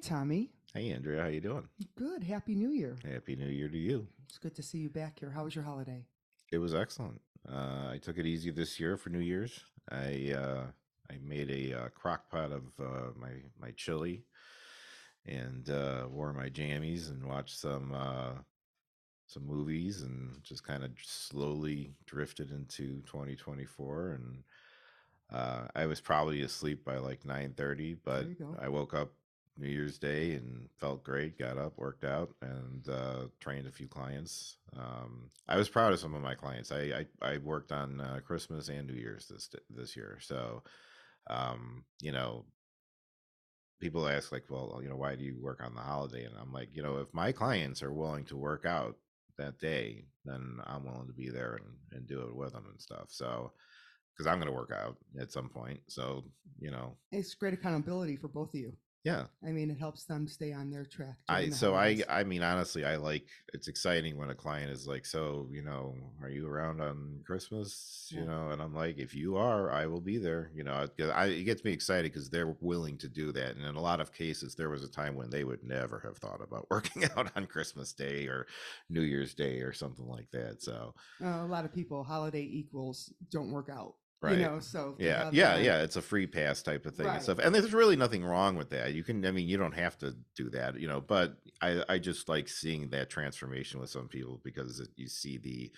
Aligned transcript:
Tommy. 0.00 0.50
Hey, 0.72 0.92
Andrea, 0.92 1.22
how 1.22 1.28
you 1.28 1.40
doing? 1.40 1.68
Good. 1.96 2.22
Happy 2.22 2.54
New 2.54 2.70
Year. 2.70 2.96
Happy 3.04 3.36
New 3.36 3.48
Year 3.48 3.68
to 3.68 3.78
you. 3.78 4.06
It's 4.28 4.38
good 4.38 4.54
to 4.54 4.62
see 4.62 4.78
you 4.78 4.88
back 4.88 5.18
here. 5.18 5.30
How 5.30 5.44
was 5.44 5.54
your 5.54 5.64
holiday? 5.64 6.04
It 6.50 6.58
was 6.58 6.74
excellent. 6.74 7.20
Uh, 7.50 7.88
I 7.92 7.98
took 8.00 8.18
it 8.18 8.26
easy 8.26 8.50
this 8.50 8.80
year 8.80 8.96
for 8.96 9.10
New 9.10 9.20
Year's. 9.20 9.60
I 9.90 10.34
uh, 10.36 10.62
I 11.10 11.18
made 11.22 11.50
a 11.50 11.78
uh, 11.78 11.88
crock 11.88 12.30
pot 12.30 12.52
of 12.52 12.64
uh, 12.80 13.10
my 13.18 13.30
my 13.60 13.72
chili 13.72 14.24
and 15.26 15.68
uh, 15.68 16.06
wore 16.10 16.32
my 16.32 16.48
jammies 16.48 17.10
and 17.10 17.26
watched 17.26 17.58
some 17.58 17.92
uh, 17.94 18.32
some 19.26 19.46
movies 19.46 20.02
and 20.02 20.42
just 20.42 20.64
kind 20.64 20.84
of 20.84 20.92
slowly 21.02 21.92
drifted 22.06 22.50
into 22.50 23.02
2024 23.06 24.12
and 24.12 24.44
uh, 25.32 25.68
I 25.76 25.86
was 25.86 26.00
probably 26.00 26.42
asleep 26.42 26.84
by 26.84 26.98
like 26.98 27.22
9:30, 27.22 27.98
but. 28.04 28.26
I 28.60 28.68
woke 28.68 28.94
up 28.94 29.12
New 29.60 29.68
Year's 29.68 29.98
Day 29.98 30.32
and 30.32 30.68
felt 30.78 31.04
great. 31.04 31.38
Got 31.38 31.58
up, 31.58 31.76
worked 31.76 32.04
out, 32.04 32.30
and 32.40 32.88
uh, 32.88 33.26
trained 33.40 33.66
a 33.66 33.72
few 33.72 33.86
clients. 33.86 34.56
Um, 34.76 35.30
I 35.48 35.56
was 35.56 35.68
proud 35.68 35.92
of 35.92 36.00
some 36.00 36.14
of 36.14 36.22
my 36.22 36.34
clients. 36.34 36.72
I 36.72 37.04
I, 37.22 37.32
I 37.34 37.38
worked 37.38 37.72
on 37.72 38.00
uh, 38.00 38.20
Christmas 38.26 38.68
and 38.68 38.86
New 38.86 38.94
Year's 38.94 39.26
this 39.28 39.50
this 39.68 39.96
year, 39.96 40.18
so 40.20 40.62
um, 41.28 41.84
you 42.00 42.12
know, 42.12 42.46
people 43.80 44.08
ask 44.08 44.32
like, 44.32 44.44
well, 44.48 44.80
you 44.82 44.88
know, 44.88 44.96
why 44.96 45.14
do 45.14 45.24
you 45.24 45.36
work 45.40 45.62
on 45.62 45.74
the 45.74 45.80
holiday? 45.80 46.24
And 46.24 46.34
I'm 46.40 46.52
like, 46.52 46.68
you 46.72 46.82
know, 46.82 46.98
if 46.98 47.12
my 47.12 47.32
clients 47.32 47.82
are 47.82 47.92
willing 47.92 48.24
to 48.26 48.36
work 48.36 48.64
out 48.64 48.96
that 49.38 49.58
day, 49.58 50.04
then 50.24 50.58
I'm 50.64 50.84
willing 50.84 51.06
to 51.06 51.12
be 51.12 51.30
there 51.30 51.60
and, 51.62 51.74
and 51.92 52.06
do 52.06 52.22
it 52.22 52.34
with 52.34 52.52
them 52.52 52.66
and 52.70 52.80
stuff. 52.80 53.06
So 53.08 53.52
because 54.12 54.26
I'm 54.26 54.38
going 54.38 54.52
to 54.52 54.58
work 54.58 54.72
out 54.72 54.96
at 55.18 55.32
some 55.32 55.48
point. 55.48 55.80
So, 55.88 56.24
you 56.58 56.70
know, 56.70 56.96
It's 57.10 57.34
great 57.34 57.54
accountability 57.54 58.16
for 58.16 58.28
both 58.28 58.50
of 58.50 58.60
you. 58.60 58.72
Yeah. 59.04 59.26
I 59.46 59.52
mean, 59.52 59.70
it 59.70 59.78
helps 59.78 60.04
them 60.04 60.26
stay 60.28 60.52
on 60.52 60.70
their 60.70 60.84
track. 60.84 61.16
I 61.28 61.48
the 61.48 61.50
so 61.50 61.76
I 61.76 61.98
holidays. 61.98 62.04
I 62.08 62.24
mean 62.24 62.42
honestly 62.42 62.84
I 62.84 62.96
like 62.96 63.28
it's 63.54 63.68
exciting 63.68 64.16
when 64.16 64.30
a 64.30 64.34
client 64.34 64.72
is 64.72 64.88
like 64.88 65.06
so 65.06 65.46
you 65.52 65.62
know 65.62 65.94
are 66.20 66.28
you 66.28 66.48
around 66.48 66.80
on 66.80 67.20
Christmas 67.24 68.12
you 68.16 68.24
know 68.24 68.50
and 68.50 68.60
I'm 68.60 68.74
like 68.74 68.98
if 68.98 69.14
you 69.14 69.36
are 69.36 69.70
I 69.70 69.86
will 69.86 70.00
be 70.00 70.18
there 70.18 70.50
you 70.52 70.64
know 70.64 70.88
'cause 70.98 71.10
I 71.10 71.26
it 71.26 71.44
gets 71.44 71.62
me 71.62 71.70
excited 71.72 72.10
because 72.10 72.30
they're 72.30 72.56
willing 72.60 72.98
to 72.98 73.08
do 73.08 73.30
that 73.30 73.54
and 73.54 73.64
in 73.64 73.76
a 73.76 73.80
lot 73.80 74.00
of 74.00 74.12
cases 74.12 74.56
there 74.56 74.70
was 74.70 74.82
a 74.82 74.90
time 74.90 75.14
when 75.14 75.30
they 75.30 75.44
would 75.44 75.62
never 75.62 76.00
have 76.00 76.18
thought 76.18 76.42
about 76.42 76.66
working 76.70 77.04
out 77.16 77.30
on 77.36 77.46
Christmas 77.46 77.92
Day 77.92 78.26
or 78.26 78.48
New 78.88 79.02
Year's 79.02 79.32
Day 79.32 79.60
or 79.60 79.72
something 79.72 80.08
like 80.08 80.30
that 80.32 80.62
so 80.62 80.94
Uh, 81.22 81.44
a 81.44 81.46
lot 81.46 81.64
of 81.64 81.72
people, 81.72 82.02
holiday 82.02 82.42
equals 82.42 83.12
don't 83.30 83.50
work 83.52 83.68
out. 83.68 83.94
Right. 84.22 84.38
You 84.38 84.44
know, 84.44 84.60
so 84.60 84.96
yeah 84.98 85.30
yeah 85.32 85.56
yeah 85.56 85.82
it's 85.82 85.96
a 85.96 86.02
free 86.02 86.26
pass 86.26 86.60
type 86.62 86.84
of 86.84 86.94
thing 86.94 87.06
and 87.06 87.22
stuff 87.22 87.38
and 87.38 87.54
there's 87.54 87.72
really 87.72 87.96
nothing 87.96 88.22
wrong 88.22 88.54
with 88.54 88.68
that 88.68 88.92
you 88.92 89.02
can 89.02 89.24
i 89.24 89.30
mean 89.30 89.48
you 89.48 89.56
don't 89.56 89.72
have 89.72 89.96
to 89.96 90.14
do 90.36 90.50
that 90.50 90.78
you 90.78 90.86
know 90.86 91.00
but 91.00 91.38
i 91.62 91.82
i 91.88 91.98
just 91.98 92.28
like 92.28 92.46
seeing 92.46 92.90
that 92.90 93.08
transformation 93.08 93.80
with 93.80 93.88
some 93.88 94.08
people 94.08 94.38
because 94.44 94.78
it, 94.78 94.88
you 94.96 95.08
see 95.08 95.38
the 95.38 95.72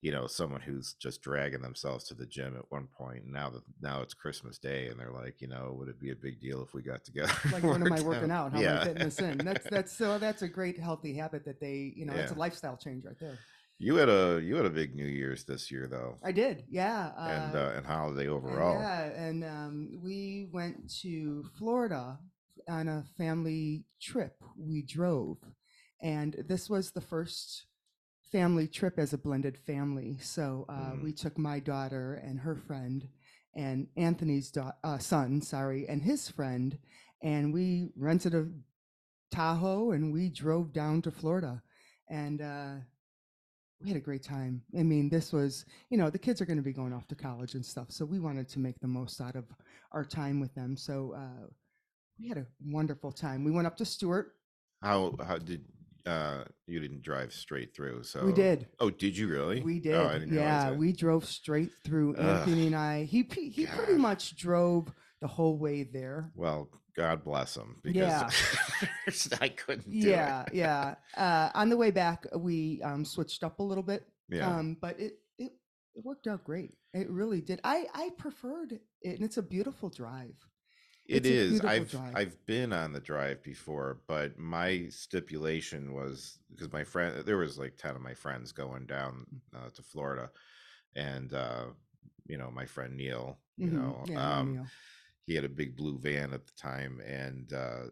you 0.00 0.12
know 0.12 0.28
someone 0.28 0.60
who's 0.60 0.92
just 0.92 1.22
dragging 1.22 1.60
themselves 1.60 2.04
to 2.04 2.14
the 2.14 2.26
gym 2.26 2.54
at 2.56 2.70
one 2.70 2.86
point 2.86 3.24
and 3.24 3.32
now 3.32 3.50
that 3.50 3.62
now 3.82 4.00
it's 4.00 4.14
christmas 4.14 4.58
day 4.58 4.86
and 4.86 5.00
they're 5.00 5.10
like 5.10 5.40
you 5.40 5.48
know 5.48 5.74
would 5.76 5.88
it 5.88 5.98
be 5.98 6.12
a 6.12 6.14
big 6.14 6.40
deal 6.40 6.62
if 6.62 6.74
we 6.74 6.82
got 6.82 7.04
together 7.04 7.32
Like 7.52 7.62
when 7.62 7.82
am 7.86 7.92
I 7.92 8.00
working 8.00 8.30
out? 8.30 8.52
How 8.52 8.58
am 8.58 8.62
I 8.62 8.62
yeah 8.62 8.84
fitting 8.84 9.04
this 9.04 9.18
in? 9.18 9.38
That's 9.38 9.66
that's 9.70 9.96
so 9.96 10.18
that's 10.18 10.42
a 10.42 10.48
great 10.48 10.78
healthy 10.78 11.14
habit 11.14 11.44
that 11.44 11.60
they, 11.60 11.92
you 11.96 12.06
know, 12.06 12.12
it's 12.14 12.32
a 12.32 12.34
lifestyle 12.34 12.76
change 12.76 13.04
right 13.04 13.18
there. 13.20 13.38
You 13.78 13.94
had 13.96 14.08
a 14.08 14.40
you 14.42 14.56
had 14.56 14.66
a 14.66 14.70
big 14.70 14.94
new 14.94 15.06
year's 15.06 15.44
this 15.44 15.70
year 15.70 15.86
though 15.86 16.16
I 16.24 16.32
did, 16.32 16.64
yeah. 16.68 17.12
and 17.16 17.54
uh, 17.54 17.58
uh 17.58 17.72
and 17.76 17.86
holiday 17.86 18.26
overall 18.26 18.80
Yeah, 18.80 19.04
and 19.04 19.44
um, 19.44 20.00
we 20.02 20.48
went 20.52 20.90
to 21.02 21.44
Florida 21.56 22.18
on 22.68 22.88
a 22.88 23.04
family 23.16 23.84
trip. 24.00 24.34
We 24.56 24.82
drove, 24.82 25.38
and 26.02 26.34
this 26.48 26.68
was 26.68 26.90
the 26.90 27.00
first 27.00 27.66
family 28.32 28.66
trip 28.66 28.98
as 28.98 29.12
a 29.12 29.18
blended 29.18 29.56
family. 29.56 30.18
So 30.20 30.66
uh, 30.68 30.92
Mhm. 30.92 31.02
we 31.04 31.12
took 31.12 31.38
my 31.38 31.60
daughter 31.60 32.14
and 32.14 32.40
her 32.40 32.56
friend, 32.56 33.08
and 33.54 33.86
Anthony's 33.96 34.50
da- 34.50 34.72
uh, 34.82 34.98
son, 34.98 35.40
sorry, 35.40 35.88
and 35.88 36.02
his 36.02 36.28
friend, 36.28 36.78
and 37.22 37.54
we 37.54 37.92
rented 37.96 38.34
a 38.34 38.48
Tahoe 39.30 39.92
and 39.92 40.12
we 40.12 40.30
drove 40.30 40.72
down 40.72 41.00
to 41.02 41.12
Florida, 41.12 41.62
and. 42.08 42.42
We 43.80 43.88
had 43.88 43.96
a 43.96 44.00
great 44.00 44.22
time. 44.24 44.62
I 44.76 44.82
mean, 44.82 45.08
this 45.08 45.32
was, 45.32 45.64
you 45.90 45.98
know, 45.98 46.10
the 46.10 46.18
kids 46.18 46.40
are 46.40 46.46
going 46.46 46.56
to 46.56 46.62
be 46.64 46.72
going 46.72 46.92
off 46.92 47.06
to 47.08 47.14
college 47.14 47.54
and 47.54 47.64
stuff. 47.64 47.90
So 47.90 48.04
we 48.04 48.18
wanted 48.18 48.48
to 48.50 48.58
make 48.58 48.80
the 48.80 48.88
most 48.88 49.20
out 49.20 49.36
of 49.36 49.44
our 49.92 50.04
time 50.04 50.40
with 50.40 50.52
them. 50.54 50.76
So 50.76 51.14
uh, 51.16 51.46
we 52.20 52.28
had 52.28 52.38
a 52.38 52.46
wonderful 52.64 53.12
time. 53.12 53.44
We 53.44 53.52
went 53.52 53.66
up 53.68 53.76
to 53.76 53.84
Stuart. 53.84 54.32
how 54.82 55.14
how 55.24 55.38
did 55.38 55.64
uh 56.06 56.44
you 56.66 56.80
didn't 56.80 57.02
drive 57.02 57.32
straight 57.32 57.74
through 57.74 58.02
so 58.02 58.24
we 58.24 58.32
did. 58.32 58.66
Oh, 58.80 58.90
did 58.90 59.16
you 59.16 59.28
really? 59.28 59.60
We 59.60 59.76
Oh, 59.78 59.80
did. 59.80 59.94
I 59.94 60.18
didn't 60.18 60.34
yeah, 60.34 60.70
we 60.72 60.92
drove 60.92 61.24
straight 61.24 61.70
through. 61.84 62.16
Ugh, 62.16 62.24
Anthony 62.40 62.66
and 62.66 62.76
I. 62.76 63.04
He 63.04 63.22
he 63.22 63.66
pretty 63.66 63.94
much 63.96 64.36
drove 64.36 64.92
the 65.20 65.28
whole 65.28 65.58
way 65.58 65.82
there. 65.84 66.30
Well, 66.34 66.68
God 66.98 67.22
bless 67.22 67.56
him 67.56 67.76
because 67.82 67.96
Yeah. 67.96 69.38
I 69.40 69.48
couldn't 69.50 70.00
do 70.00 70.10
Yeah, 70.10 70.42
it. 70.42 70.54
yeah. 70.54 70.94
Uh, 71.16 71.48
on 71.54 71.68
the 71.68 71.76
way 71.76 71.92
back, 71.92 72.26
we 72.36 72.82
um, 72.82 73.04
switched 73.04 73.44
up 73.44 73.60
a 73.60 73.62
little 73.62 73.84
bit. 73.84 74.04
yeah. 74.28 74.48
Um, 74.48 74.76
but 74.80 74.98
it, 74.98 75.14
it 75.38 75.52
it 75.94 76.04
worked 76.04 76.26
out 76.26 76.42
great. 76.42 76.74
It 76.92 77.08
really 77.08 77.40
did. 77.40 77.60
I 77.62 77.86
I 77.94 78.10
preferred 78.18 78.72
it, 78.72 78.82
and 79.04 79.22
it's 79.22 79.36
a 79.36 79.42
beautiful 79.42 79.90
drive. 79.90 80.34
It 81.08 81.24
it's 81.24 81.28
is. 81.28 81.60
I've 81.60 81.90
drive. 81.90 82.16
I've 82.16 82.46
been 82.46 82.72
on 82.72 82.92
the 82.92 83.00
drive 83.00 83.42
before, 83.44 84.00
but 84.08 84.36
my 84.38 84.86
stipulation 84.90 85.94
was 85.94 86.38
because 86.50 86.72
my 86.72 86.82
friend 86.84 87.24
there 87.24 87.38
was 87.38 87.58
like 87.58 87.76
10 87.78 87.94
of 87.94 88.02
my 88.02 88.14
friends 88.14 88.50
going 88.52 88.86
down 88.86 89.24
uh, 89.54 89.70
to 89.76 89.82
Florida 89.82 90.30
and 90.96 91.32
uh 91.32 91.66
you 92.26 92.36
know, 92.36 92.50
my 92.50 92.66
friend 92.66 92.94
Neil, 92.96 93.38
you 93.56 93.68
Mhm. 93.68 93.72
know, 93.72 94.04
Yeah, 94.06 94.40
um 94.40 94.48
Neil. 94.54 94.66
He 95.28 95.34
had 95.36 95.44
a 95.44 95.48
big 95.48 95.76
blue 95.76 95.98
van 95.98 96.32
at 96.32 96.46
the 96.46 96.52
time 96.60 97.00
and 97.06 97.52
uh 97.52 97.82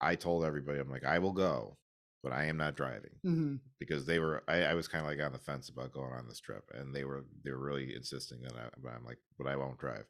I 0.00 0.14
told 0.16 0.44
everybody 0.44 0.78
I'm 0.78 0.90
like 0.90 1.04
I 1.04 1.18
will 1.18 1.32
go, 1.32 1.78
but 2.22 2.32
I 2.32 2.44
am 2.44 2.58
not 2.58 2.76
driving. 2.76 3.16
Mhm. 3.24 3.60
because 3.78 4.04
they 4.06 4.18
were 4.18 4.44
I, 4.48 4.64
I 4.64 4.74
was 4.74 4.88
kind 4.88 5.04
of 5.04 5.10
like 5.10 5.24
on 5.24 5.32
the 5.32 5.38
fence 5.38 5.68
about 5.70 5.92
going 5.92 6.12
on 6.12 6.28
this 6.28 6.40
trip 6.40 6.70
and 6.74 6.94
they 6.94 7.04
were 7.04 7.24
they 7.42 7.50
were 7.50 7.64
really 7.64 7.94
insisting 7.94 8.42
that 8.42 8.54
I 8.54 8.68
but 8.82 8.92
I'm 8.92 9.04
like 9.04 9.18
but 9.38 9.46
I 9.48 9.56
won't 9.56 9.78
drive. 9.78 10.04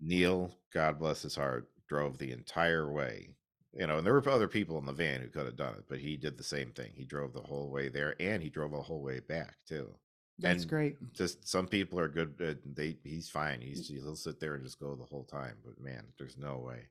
Neil, 0.00 0.50
God 0.72 0.98
bless 0.98 1.22
his 1.22 1.34
heart, 1.36 1.68
drove 1.88 2.18
the 2.18 2.32
entire 2.32 2.90
way. 2.90 3.30
You 3.74 3.86
know, 3.86 3.98
and 3.98 4.06
there 4.06 4.14
were 4.14 4.28
other 4.28 4.48
people 4.48 4.78
in 4.78 4.86
the 4.86 4.92
van 4.92 5.20
who 5.20 5.28
could 5.28 5.46
have 5.46 5.56
done 5.56 5.74
it, 5.74 5.84
but 5.88 5.98
he 5.98 6.16
did 6.16 6.38
the 6.38 6.44
same 6.44 6.72
thing. 6.72 6.92
He 6.94 7.04
drove 7.04 7.32
the 7.32 7.42
whole 7.42 7.70
way 7.70 7.88
there 7.88 8.14
and 8.18 8.42
he 8.42 8.48
drove 8.48 8.72
the 8.72 8.80
whole 8.80 9.02
way 9.02 9.20
back 9.20 9.56
too. 9.68 9.94
That's 10.38 10.62
and 10.62 10.70
great. 10.70 10.96
Just 11.14 11.46
some 11.48 11.66
people 11.66 11.98
are 11.98 12.08
good. 12.08 12.34
At, 12.40 12.58
they 12.76 12.96
he's 13.04 13.28
fine. 13.28 13.60
He's 13.60 13.88
he'll 13.88 14.14
sit 14.16 14.38
there 14.40 14.54
and 14.54 14.64
just 14.64 14.78
go 14.80 14.94
the 14.94 15.04
whole 15.04 15.24
time. 15.24 15.56
But 15.64 15.80
man, 15.80 16.04
there's 16.18 16.36
no 16.38 16.58
way. 16.58 16.88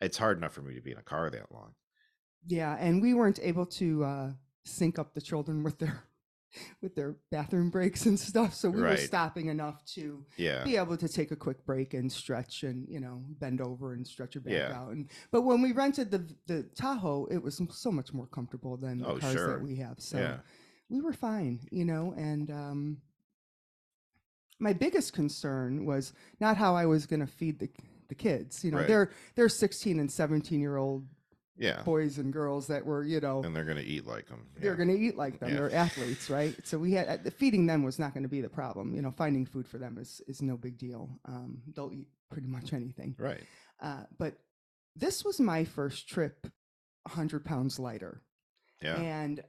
It's 0.00 0.18
hard 0.18 0.38
enough 0.38 0.52
for 0.52 0.62
me 0.62 0.74
to 0.74 0.80
be 0.80 0.92
in 0.92 0.98
a 0.98 1.02
car 1.02 1.30
that 1.30 1.52
long. 1.52 1.74
Yeah, 2.46 2.76
and 2.78 3.02
we 3.02 3.14
weren't 3.14 3.40
able 3.42 3.66
to 3.66 4.04
uh, 4.04 4.32
sync 4.64 4.98
up 4.98 5.14
the 5.14 5.20
children 5.20 5.62
with 5.62 5.78
their 5.78 6.04
with 6.82 6.94
their 6.94 7.16
bathroom 7.30 7.70
breaks 7.70 8.06
and 8.06 8.18
stuff, 8.18 8.54
so 8.54 8.70
we 8.70 8.80
were 8.80 8.96
stopping 8.96 9.46
enough 9.48 9.84
to 9.94 10.24
Yeah. 10.36 10.64
be 10.64 10.76
able 10.76 10.96
to 10.96 11.08
take 11.08 11.30
a 11.30 11.36
quick 11.36 11.64
break 11.66 11.94
and 11.94 12.10
stretch 12.10 12.62
and 12.62 12.88
you 12.88 13.00
know 13.00 13.22
bend 13.28 13.60
over 13.60 13.92
and 13.92 14.06
stretch 14.06 14.34
your 14.34 14.42
back 14.42 14.52
Yeah. 14.54 14.72
out. 14.80 14.90
And 14.92 15.08
but 15.30 15.42
when 15.42 15.62
we 15.62 15.72
rented 15.72 16.10
the 16.10 16.26
the 16.46 16.62
Tahoe, 16.74 17.26
it 17.30 17.42
was 17.42 17.60
so 17.70 17.92
much 17.92 18.12
more 18.12 18.26
comfortable 18.26 18.76
than 18.76 18.98
the 19.00 19.06
Oh, 19.08 19.18
cars 19.18 19.34
sure. 19.34 19.46
that 19.48 19.62
we 19.62 19.76
have. 19.76 20.00
So 20.00 20.18
Yeah. 20.18 20.38
We 20.88 21.00
were 21.00 21.12
fine, 21.12 21.60
you 21.70 21.84
know. 21.84 22.14
And 22.16 22.50
um, 22.50 22.98
my 24.58 24.72
biggest 24.72 25.12
concern 25.12 25.84
was 25.86 26.12
not 26.40 26.56
how 26.56 26.74
I 26.74 26.86
was 26.86 27.06
going 27.06 27.20
to 27.20 27.26
feed 27.26 27.58
the 27.58 27.70
the 28.08 28.14
kids. 28.14 28.64
You 28.64 28.70
know, 28.70 28.78
Right. 28.78 28.88
they're 28.88 29.10
they're 29.34 29.48
16 29.50 29.98
and 30.00 30.10
17 30.10 30.60
year 30.60 30.76
old 30.78 31.06
Yeah. 31.58 31.82
boys 31.82 32.16
and 32.16 32.32
girls 32.32 32.66
that 32.68 32.86
were 32.86 33.04
you 33.04 33.20
know 33.20 33.42
And 33.42 33.54
they're 33.54 33.66
gonna 33.66 33.82
eat 33.82 34.06
like 34.06 34.28
them. 34.28 34.46
they're 34.56 34.76
going 34.76 34.88
to 34.88 34.98
eat 34.98 35.14
like 35.16 35.38
them. 35.40 35.50
Yeah. 35.50 35.56
They're 35.56 35.74
athletes, 35.74 36.30
right? 36.30 36.54
So 36.66 36.78
we 36.78 36.92
had 36.92 37.06
uh, 37.08 37.16
the 37.22 37.30
feeding 37.30 37.66
them 37.66 37.82
was 37.82 37.98
not 37.98 38.14
going 38.14 38.22
to 38.22 38.28
be 38.28 38.40
the 38.40 38.48
problem. 38.48 38.94
You 38.94 39.02
know, 39.02 39.10
finding 39.10 39.44
food 39.44 39.68
for 39.68 39.76
them 39.78 39.98
is 39.98 40.22
is 40.26 40.40
no 40.40 40.56
big 40.56 40.78
deal. 40.78 41.20
Um, 41.26 41.60
they'll 41.74 41.92
eat 41.92 42.08
pretty 42.30 42.48
much 42.48 42.72
anything. 42.72 43.14
Right. 43.18 43.42
Uh, 43.80 44.04
but 44.18 44.38
this 44.96 45.22
was 45.24 45.38
my 45.38 45.64
first 45.64 46.08
trip, 46.08 46.46
hundred 47.06 47.44
pounds 47.44 47.78
lighter, 47.78 48.22
Yeah. 48.82 48.96
and 48.96 49.44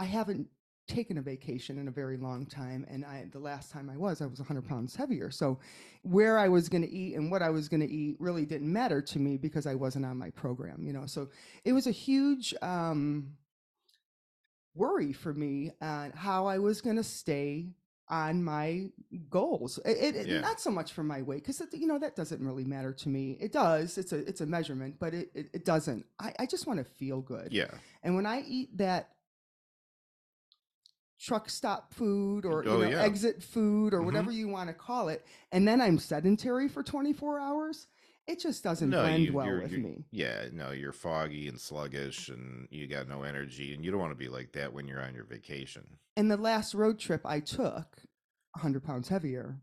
I 0.00 0.04
haven't 0.04 0.48
taken 0.90 1.16
a 1.18 1.22
vacation 1.22 1.78
in 1.78 1.88
a 1.88 1.90
very 1.90 2.18
long 2.18 2.44
time. 2.44 2.84
And 2.90 3.04
I 3.04 3.26
the 3.32 3.38
last 3.38 3.70
time 3.72 3.88
I 3.88 3.96
was, 3.96 4.20
I 4.20 4.26
was 4.26 4.38
hundred 4.40 4.66
pounds 4.68 4.94
heavier. 4.94 5.30
So 5.30 5.58
where 6.02 6.38
I 6.38 6.48
was 6.48 6.68
going 6.68 6.82
to 6.82 6.90
eat 6.90 7.14
and 7.16 7.30
what 7.30 7.42
I 7.42 7.50
was 7.50 7.68
going 7.68 7.80
to 7.80 7.90
eat 7.90 8.16
really 8.18 8.44
didn't 8.44 8.72
matter 8.72 9.00
to 9.00 9.18
me 9.18 9.38
because 9.38 9.66
I 9.66 9.74
wasn't 9.74 10.04
on 10.04 10.18
my 10.18 10.30
program. 10.30 10.84
You 10.84 10.92
know, 10.92 11.06
so 11.06 11.28
it 11.64 11.72
was 11.72 11.86
a 11.86 11.92
huge. 11.92 12.54
Um, 12.60 13.36
worry 14.74 15.12
for 15.12 15.34
me 15.34 15.72
on 15.80 16.12
how 16.12 16.46
I 16.46 16.58
was 16.58 16.80
going 16.80 16.96
to 16.96 17.02
stay 17.02 17.74
on 18.08 18.42
my 18.42 18.86
goals. 19.28 19.78
It, 19.84 20.14
it, 20.16 20.26
Yeah. 20.28 20.40
not 20.40 20.60
so 20.60 20.70
much 20.70 20.92
for 20.92 21.02
my 21.02 21.22
weight 21.22 21.44
because 21.44 21.60
you 21.72 21.86
know 21.86 21.98
that 21.98 22.16
doesn't 22.16 22.40
really 22.42 22.64
matter 22.64 22.92
to 22.92 23.08
me. 23.08 23.36
It 23.40 23.52
does. 23.52 23.98
It's 23.98 24.12
a 24.12 24.18
it's 24.28 24.40
a 24.40 24.46
measurement, 24.46 24.96
but 24.98 25.14
it 25.14 25.30
it, 25.34 25.50
it 25.52 25.64
doesn't. 25.64 26.06
I, 26.18 26.32
I 26.38 26.46
just 26.46 26.66
want 26.66 26.78
to 26.78 26.84
feel 26.84 27.20
good. 27.20 27.52
Yeah. 27.52 27.70
And 28.02 28.14
when 28.14 28.26
I 28.26 28.42
eat 28.46 28.76
that 28.78 29.10
truck 31.20 31.50
stop 31.50 31.92
food 31.92 32.44
or 32.46 32.66
Oh, 32.66 32.78
you 32.78 32.84
know, 32.86 32.90
yeah. 32.90 33.02
exit 33.02 33.42
food 33.42 33.92
or 33.92 34.00
Mhm. 34.00 34.04
whatever 34.06 34.30
you 34.32 34.48
want 34.48 34.68
to 34.68 34.74
call 34.74 35.08
it, 35.08 35.26
and 35.52 35.68
then 35.68 35.80
I'm 35.80 35.98
sedentary 35.98 36.66
for 36.68 36.82
24 36.82 37.38
hours, 37.38 37.88
it 38.26 38.40
just 38.40 38.64
doesn't 38.64 38.88
No, 38.90 39.02
blend 39.02 39.24
you- 39.24 39.32
well 39.34 39.46
you're- 39.46 39.62
with 39.62 39.72
you're- 39.72 39.82
me. 39.84 40.04
Yeah, 40.10 40.48
no, 40.52 40.70
you're 40.70 40.92
foggy 40.92 41.46
and 41.48 41.60
sluggish 41.60 42.28
and 42.28 42.68
you 42.70 42.86
got 42.86 43.06
no 43.08 43.22
energy 43.22 43.74
and 43.74 43.84
you 43.84 43.90
don't 43.90 44.00
want 44.00 44.12
to 44.12 44.16
be 44.16 44.28
like 44.28 44.52
that 44.52 44.72
when 44.72 44.86
you're 44.88 45.02
on 45.02 45.14
your 45.14 45.24
vacation. 45.24 45.98
And 46.16 46.30
the 46.30 46.36
last 46.36 46.72
road 46.74 46.98
trip 46.98 47.22
I 47.26 47.40
took, 47.40 48.02
100 48.54 48.82
pounds 48.84 49.08
heavier, 49.08 49.60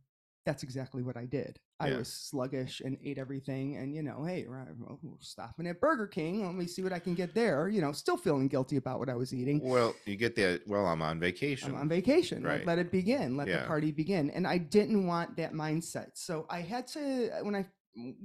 that's 0.47 0.63
exactly 0.63 1.03
what 1.03 1.17
I 1.17 1.25
did. 1.25 1.59
I 1.77 1.89
Yeah. 1.89 1.97
was 1.97 2.07
sluggish 2.07 2.79
and 2.79 2.97
ate 3.03 3.17
everything. 3.17 3.75
And, 3.75 3.93
you 3.93 4.01
know, 4.01 4.23
hey, 4.23 4.45
right, 4.47 4.69
well, 4.79 4.97
we're 5.03 5.19
stopping 5.19 5.67
at 5.67 5.81
Burger 5.81 6.07
King. 6.07 6.45
Let 6.45 6.55
me 6.55 6.65
see 6.65 6.83
what 6.83 6.93
I 6.93 6.99
can 6.99 7.15
get 7.15 7.35
there. 7.35 7.67
You 7.67 7.81
know, 7.81 7.91
still 7.91 8.15
feeling 8.15 8.47
guilty 8.47 8.77
about 8.77 8.97
what 8.99 9.09
I 9.09 9.15
was 9.15 9.33
eating. 9.33 9.59
Well, 9.61 9.93
you 10.05 10.15
get 10.15 10.37
that. 10.37 10.65
Well, 10.65 10.85
I'm 10.85 11.01
on 11.01 11.19
vacation. 11.19 11.71
I'm 11.71 11.75
on 11.75 11.89
vacation. 11.89 12.43
Right. 12.43 12.65
let 12.65 12.79
it 12.79 12.93
begin. 12.93 13.35
Let 13.35 13.49
the 13.49 13.67
party 13.67 13.91
begin. 13.91 14.29
And 14.31 14.47
I 14.47 14.57
didn't 14.57 15.05
want 15.05 15.35
that 15.35 15.51
mindset. 15.51 16.11
So 16.13 16.45
I 16.49 16.61
had 16.61 16.87
to 16.87 17.29
when 17.41 17.53
I 17.53 17.65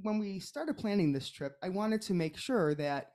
when 0.02 0.18
we 0.20 0.38
started 0.38 0.76
planning 0.76 1.12
this 1.12 1.28
trip, 1.28 1.56
I 1.60 1.70
wanted 1.70 2.02
to 2.02 2.14
make 2.14 2.36
sure 2.36 2.74
that 2.76 3.14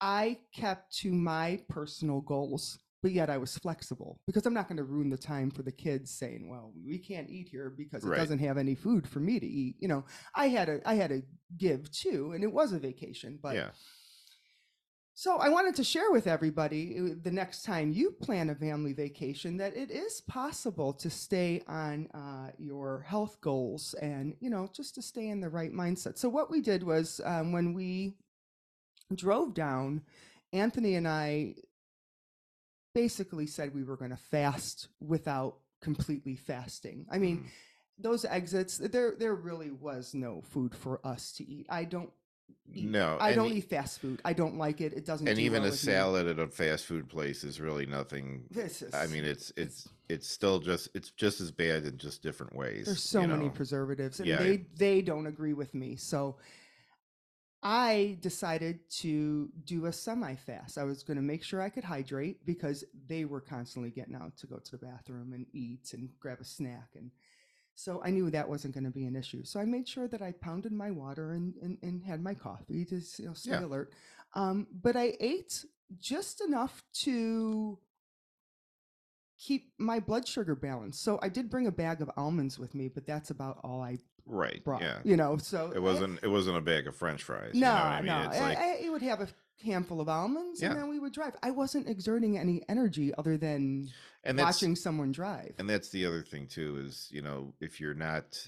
I 0.00 0.38
kept 0.54 0.96
to 0.98 1.12
my 1.12 1.60
personal 1.68 2.22
goals, 2.22 2.78
but 3.02 3.12
yet 3.12 3.30
I 3.30 3.38
was 3.38 3.56
flexible 3.58 4.20
because 4.26 4.44
I'm 4.46 4.54
not 4.54 4.68
going 4.68 4.76
to 4.78 4.84
ruin 4.84 5.10
the 5.10 5.16
time 5.16 5.50
for 5.50 5.62
the 5.62 5.72
kids 5.72 6.10
saying, 6.10 6.48
"Well, 6.48 6.72
we 6.84 6.98
can't 6.98 7.30
eat 7.30 7.48
here 7.48 7.70
because 7.70 8.04
it 8.04 8.08
Right. 8.08 8.18
doesn't 8.18 8.40
have 8.40 8.58
any 8.58 8.74
food 8.74 9.08
for 9.08 9.20
me 9.20 9.40
to 9.40 9.46
eat." 9.46 9.76
You 9.78 9.88
know, 9.88 10.04
I 10.34 10.48
had 10.48 10.68
a 10.68 10.80
I 10.88 10.94
had 10.94 11.10
a 11.12 11.22
give 11.56 11.90
too, 11.90 12.32
and 12.32 12.44
it 12.44 12.52
was 12.52 12.72
a 12.72 12.78
vacation, 12.78 13.38
but 13.42 13.54
yeah. 13.54 13.70
so 15.14 15.36
I 15.38 15.48
wanted 15.50 15.74
to 15.76 15.84
share 15.84 16.10
with 16.10 16.26
everybody 16.26 16.98
uh, 16.98 17.14
the 17.22 17.30
next 17.30 17.62
time 17.62 17.92
you 17.92 18.12
plan 18.12 18.48
a 18.50 18.54
family 18.54 18.92
vacation 18.92 19.56
that 19.58 19.76
it 19.76 19.90
is 19.90 20.20
possible 20.22 20.92
to 20.94 21.10
stay 21.10 21.62
on 21.68 22.06
uh, 22.14 22.50
your 22.58 23.00
health 23.00 23.40
goals 23.40 23.94
and 24.00 24.34
you 24.40 24.50
know 24.50 24.68
just 24.74 24.94
to 24.94 25.02
stay 25.02 25.28
in 25.28 25.40
the 25.40 25.48
right 25.50 25.72
mindset. 25.72 26.16
So 26.18 26.28
what 26.28 26.50
we 26.50 26.60
did 26.60 26.82
was 26.82 27.20
um, 27.24 27.52
when 27.52 27.74
we 27.74 28.14
drove 29.14 29.54
down, 29.54 30.02
Anthony 30.52 30.94
and 30.94 31.06
I 31.08 31.54
basically 32.94 33.46
said 33.46 33.74
we 33.74 33.84
were 33.84 33.96
going 33.96 34.10
to 34.10 34.16
fast 34.16 34.88
without 35.00 35.56
completely 35.80 36.36
fasting. 36.36 37.06
I 37.10 37.18
mean, 37.18 37.38
Mhm. 37.44 37.48
those 37.98 38.24
exits 38.24 38.78
there 38.78 39.14
there 39.18 39.34
really 39.34 39.70
was 39.70 40.14
no 40.14 40.40
food 40.42 40.74
for 40.74 41.04
us 41.06 41.32
to 41.34 41.44
eat. 41.48 41.66
I 41.68 41.84
don't 41.84 42.10
eat- 42.72 42.88
No, 42.88 43.16
I 43.20 43.32
don't 43.34 43.52
e- 43.52 43.56
eat 43.56 43.68
fast 43.70 44.00
food. 44.00 44.20
I 44.24 44.32
don't 44.32 44.56
like 44.56 44.80
it. 44.80 44.92
It 44.92 45.04
doesn't. 45.06 45.26
and 45.28 45.36
do 45.36 45.42
even 45.42 45.62
well 45.62 45.68
a 45.68 45.70
with 45.72 45.86
me. 45.86 45.92
salad 45.92 46.26
at 46.26 46.38
a 46.38 46.48
fast 46.48 46.86
food 46.86 47.08
place 47.08 47.44
is 47.44 47.60
really 47.60 47.86
nothing. 47.86 48.46
This 48.50 48.82
is. 48.82 48.92
I 48.94 49.06
mean, 49.06 49.24
it's 49.24 49.52
it's 49.56 49.88
it's 50.08 50.26
still 50.26 50.58
just 50.58 50.88
it's 50.94 51.10
just 51.10 51.40
as 51.40 51.50
bad 51.52 51.84
in 51.84 51.96
just 51.98 52.22
different 52.22 52.54
ways. 52.54 52.86
there's 52.86 53.02
so 53.02 53.26
many 53.26 53.44
know? 53.46 53.50
preservatives, 53.50 54.18
and 54.20 54.28
Yeah. 54.28 54.38
they 54.38 54.56
they 54.76 55.00
don't 55.02 55.26
agree 55.26 55.52
with 55.54 55.74
me. 55.74 55.96
So 55.96 56.36
I 57.62 58.16
decided 58.20 58.88
to 59.00 59.50
do 59.64 59.86
a 59.86 59.92
semi 59.92 60.34
fast. 60.34 60.78
I 60.78 60.84
was 60.84 61.02
going 61.02 61.16
to 61.18 61.22
make 61.22 61.42
sure 61.44 61.60
I 61.60 61.68
could 61.68 61.84
hydrate 61.84 62.46
because 62.46 62.84
they 63.06 63.24
were 63.26 63.40
constantly 63.40 63.90
getting 63.90 64.14
out 64.14 64.36
to 64.38 64.46
go 64.46 64.58
to 64.58 64.70
the 64.70 64.78
bathroom 64.78 65.32
and 65.34 65.46
eat 65.52 65.92
and 65.92 66.08
grab 66.20 66.40
a 66.40 66.44
snack 66.44 66.90
and. 66.96 67.10
So 67.74 68.02
I 68.04 68.10
knew 68.10 68.30
that 68.30 68.48
wasn't 68.48 68.74
going 68.74 68.84
to 68.84 68.90
be 68.90 69.06
an 69.06 69.16
issue. 69.16 69.44
So 69.44 69.58
I 69.58 69.64
made 69.64 69.88
sure 69.88 70.06
that 70.08 70.20
I 70.20 70.32
pounded 70.32 70.72
my 70.72 70.90
water 70.90 71.32
and, 71.32 71.54
and, 71.62 71.78
and 71.82 72.04
had 72.04 72.22
my 72.22 72.34
coffee 72.34 72.84
to 72.86 72.96
you 73.18 73.26
know, 73.26 73.32
stay 73.34 73.52
Yeah. 73.52 73.64
alert. 73.64 73.92
Um, 74.34 74.66
but 74.70 74.96
I 74.96 75.14
ate 75.18 75.64
just 75.98 76.42
enough 76.42 76.82
to 77.04 77.78
keep 79.38 79.72
my 79.78 79.98
blood 80.00 80.28
sugar 80.28 80.54
balanced. 80.54 81.02
So 81.02 81.18
I 81.22 81.28
did 81.28 81.48
bring 81.50 81.66
a 81.66 81.72
bag 81.72 82.02
of 82.02 82.10
almonds 82.16 82.58
with 82.58 82.74
me, 82.74 82.88
but 82.88 83.06
that's 83.06 83.30
about 83.30 83.58
all 83.64 83.80
I 83.82 83.98
Right. 84.26 84.62
brought. 84.64 84.82
Yeah. 84.82 84.98
You 85.04 85.16
know, 85.16 85.36
so 85.36 85.70
It 85.74 85.76
eh 85.76 85.80
wasn't 85.80 86.20
it 86.22 86.28
wasn't 86.28 86.56
a 86.56 86.60
bag 86.60 86.86
of 86.86 86.96
French 86.96 87.22
fries. 87.22 87.54
no, 87.54 87.58
you 87.58 87.62
know 87.62 87.68
I 87.70 87.96
mean? 87.98 88.06
no. 88.06 88.22
It's 88.28 88.36
I, 88.38 88.48
like 88.48 88.58
I, 88.58 88.74
it 88.76 88.90
would 88.92 89.02
have 89.02 89.20
a 89.20 89.28
handful 89.64 90.00
of 90.00 90.08
almonds, 90.08 90.62
Yeah. 90.62 90.70
and 90.70 90.78
then 90.78 90.88
we 90.88 90.98
would 90.98 91.12
drive. 91.12 91.34
I 91.42 91.50
wasn't 91.50 91.88
exerting 91.88 92.38
any 92.38 92.62
energy 92.68 93.12
other 93.18 93.36
than 93.36 93.90
and 94.24 94.38
watching 94.38 94.76
someone 94.76 95.12
drive. 95.12 95.54
and 95.58 95.68
that's 95.68 95.90
the 95.90 96.06
other 96.06 96.22
thing 96.22 96.46
too 96.46 96.82
is 96.86 97.08
you 97.10 97.22
know 97.22 97.52
if 97.60 97.80
you're 97.80 97.94
not 97.94 98.46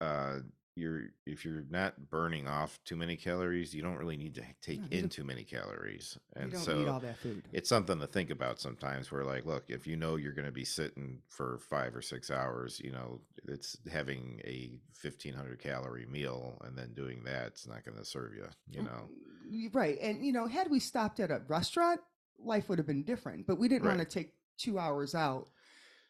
uh 0.00 0.38
you're 0.76 1.02
if 1.26 1.44
you're 1.44 1.64
not 1.70 2.10
burning 2.10 2.46
off 2.46 2.78
too 2.84 2.96
many 2.96 3.16
calories 3.16 3.74
you 3.74 3.82
don't 3.82 3.96
really 3.96 4.16
need 4.16 4.34
to 4.34 4.42
take 4.62 4.80
you 4.90 4.98
in 4.98 5.08
too 5.08 5.24
many 5.24 5.42
calories 5.42 6.18
you 6.36 6.42
and 6.42 6.52
don't 6.52 6.60
so 6.60 6.80
eat 6.80 6.88
all 6.88 7.00
that 7.00 7.18
food. 7.18 7.42
it's 7.52 7.68
something 7.68 7.98
to 7.98 8.06
think 8.06 8.30
about 8.30 8.60
sometimes 8.60 9.10
where 9.10 9.24
like 9.24 9.46
look 9.46 9.64
if 9.68 9.86
you 9.86 9.96
know 9.96 10.16
you're 10.16 10.32
going 10.32 10.46
to 10.46 10.52
be 10.52 10.64
sitting 10.64 11.18
for 11.28 11.58
five 11.70 11.94
or 11.94 12.02
six 12.02 12.30
hours 12.30 12.80
you 12.84 12.92
know 12.92 13.20
it's 13.48 13.76
having 13.90 14.40
a 14.44 14.70
1500 15.02 15.58
calorie 15.58 16.06
meal 16.06 16.60
and 16.64 16.76
then 16.76 16.92
doing 16.94 17.22
that 17.24 17.46
it's 17.48 17.66
not 17.66 17.84
going 17.84 17.96
to 17.96 18.04
serve 18.04 18.34
you 18.34 18.46
you 18.70 18.82
know 18.82 19.08
right. 19.72 19.98
And 20.00 20.24
you 20.24 20.32
know, 20.32 20.46
had 20.46 20.70
we 20.70 20.80
stopped 20.80 21.20
at 21.20 21.30
a 21.30 21.42
restaurant, 21.48 22.00
life 22.38 22.68
would 22.68 22.78
have 22.78 22.86
been 22.86 23.02
different. 23.02 23.46
But 23.46 23.58
we 23.58 23.68
didn't 23.68 23.86
want 23.86 23.98
to 23.98 24.04
take 24.04 24.32
two 24.58 24.78
hours 24.78 25.14
out 25.14 25.48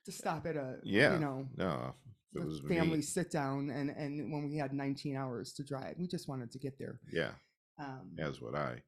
to 0.05 0.11
eh, 0.13 0.15
stop 0.15 0.47
at 0.47 0.57
a 0.57 0.77
Yeah. 0.85 1.15
you 1.15 1.19
know 1.21 1.49
no 1.57 1.95
it 2.37 2.47
was 2.47 2.61
family 2.69 2.99
me, 2.99 3.03
sit 3.03 3.31
down 3.31 3.71
and 3.71 3.91
and 3.91 4.33
when 4.33 4.49
we 4.49 4.57
had 4.57 4.73
19 4.73 5.17
hours 5.17 5.53
to 5.55 5.65
drive, 5.65 5.95
we 5.99 6.07
just 6.07 6.29
wanted 6.29 6.51
to 6.53 6.59
get 6.59 6.79
there. 6.79 7.01
yeah 7.13 7.33
Um, 7.79 8.13
as 8.19 8.41
would 8.41 8.55
i 8.55 8.83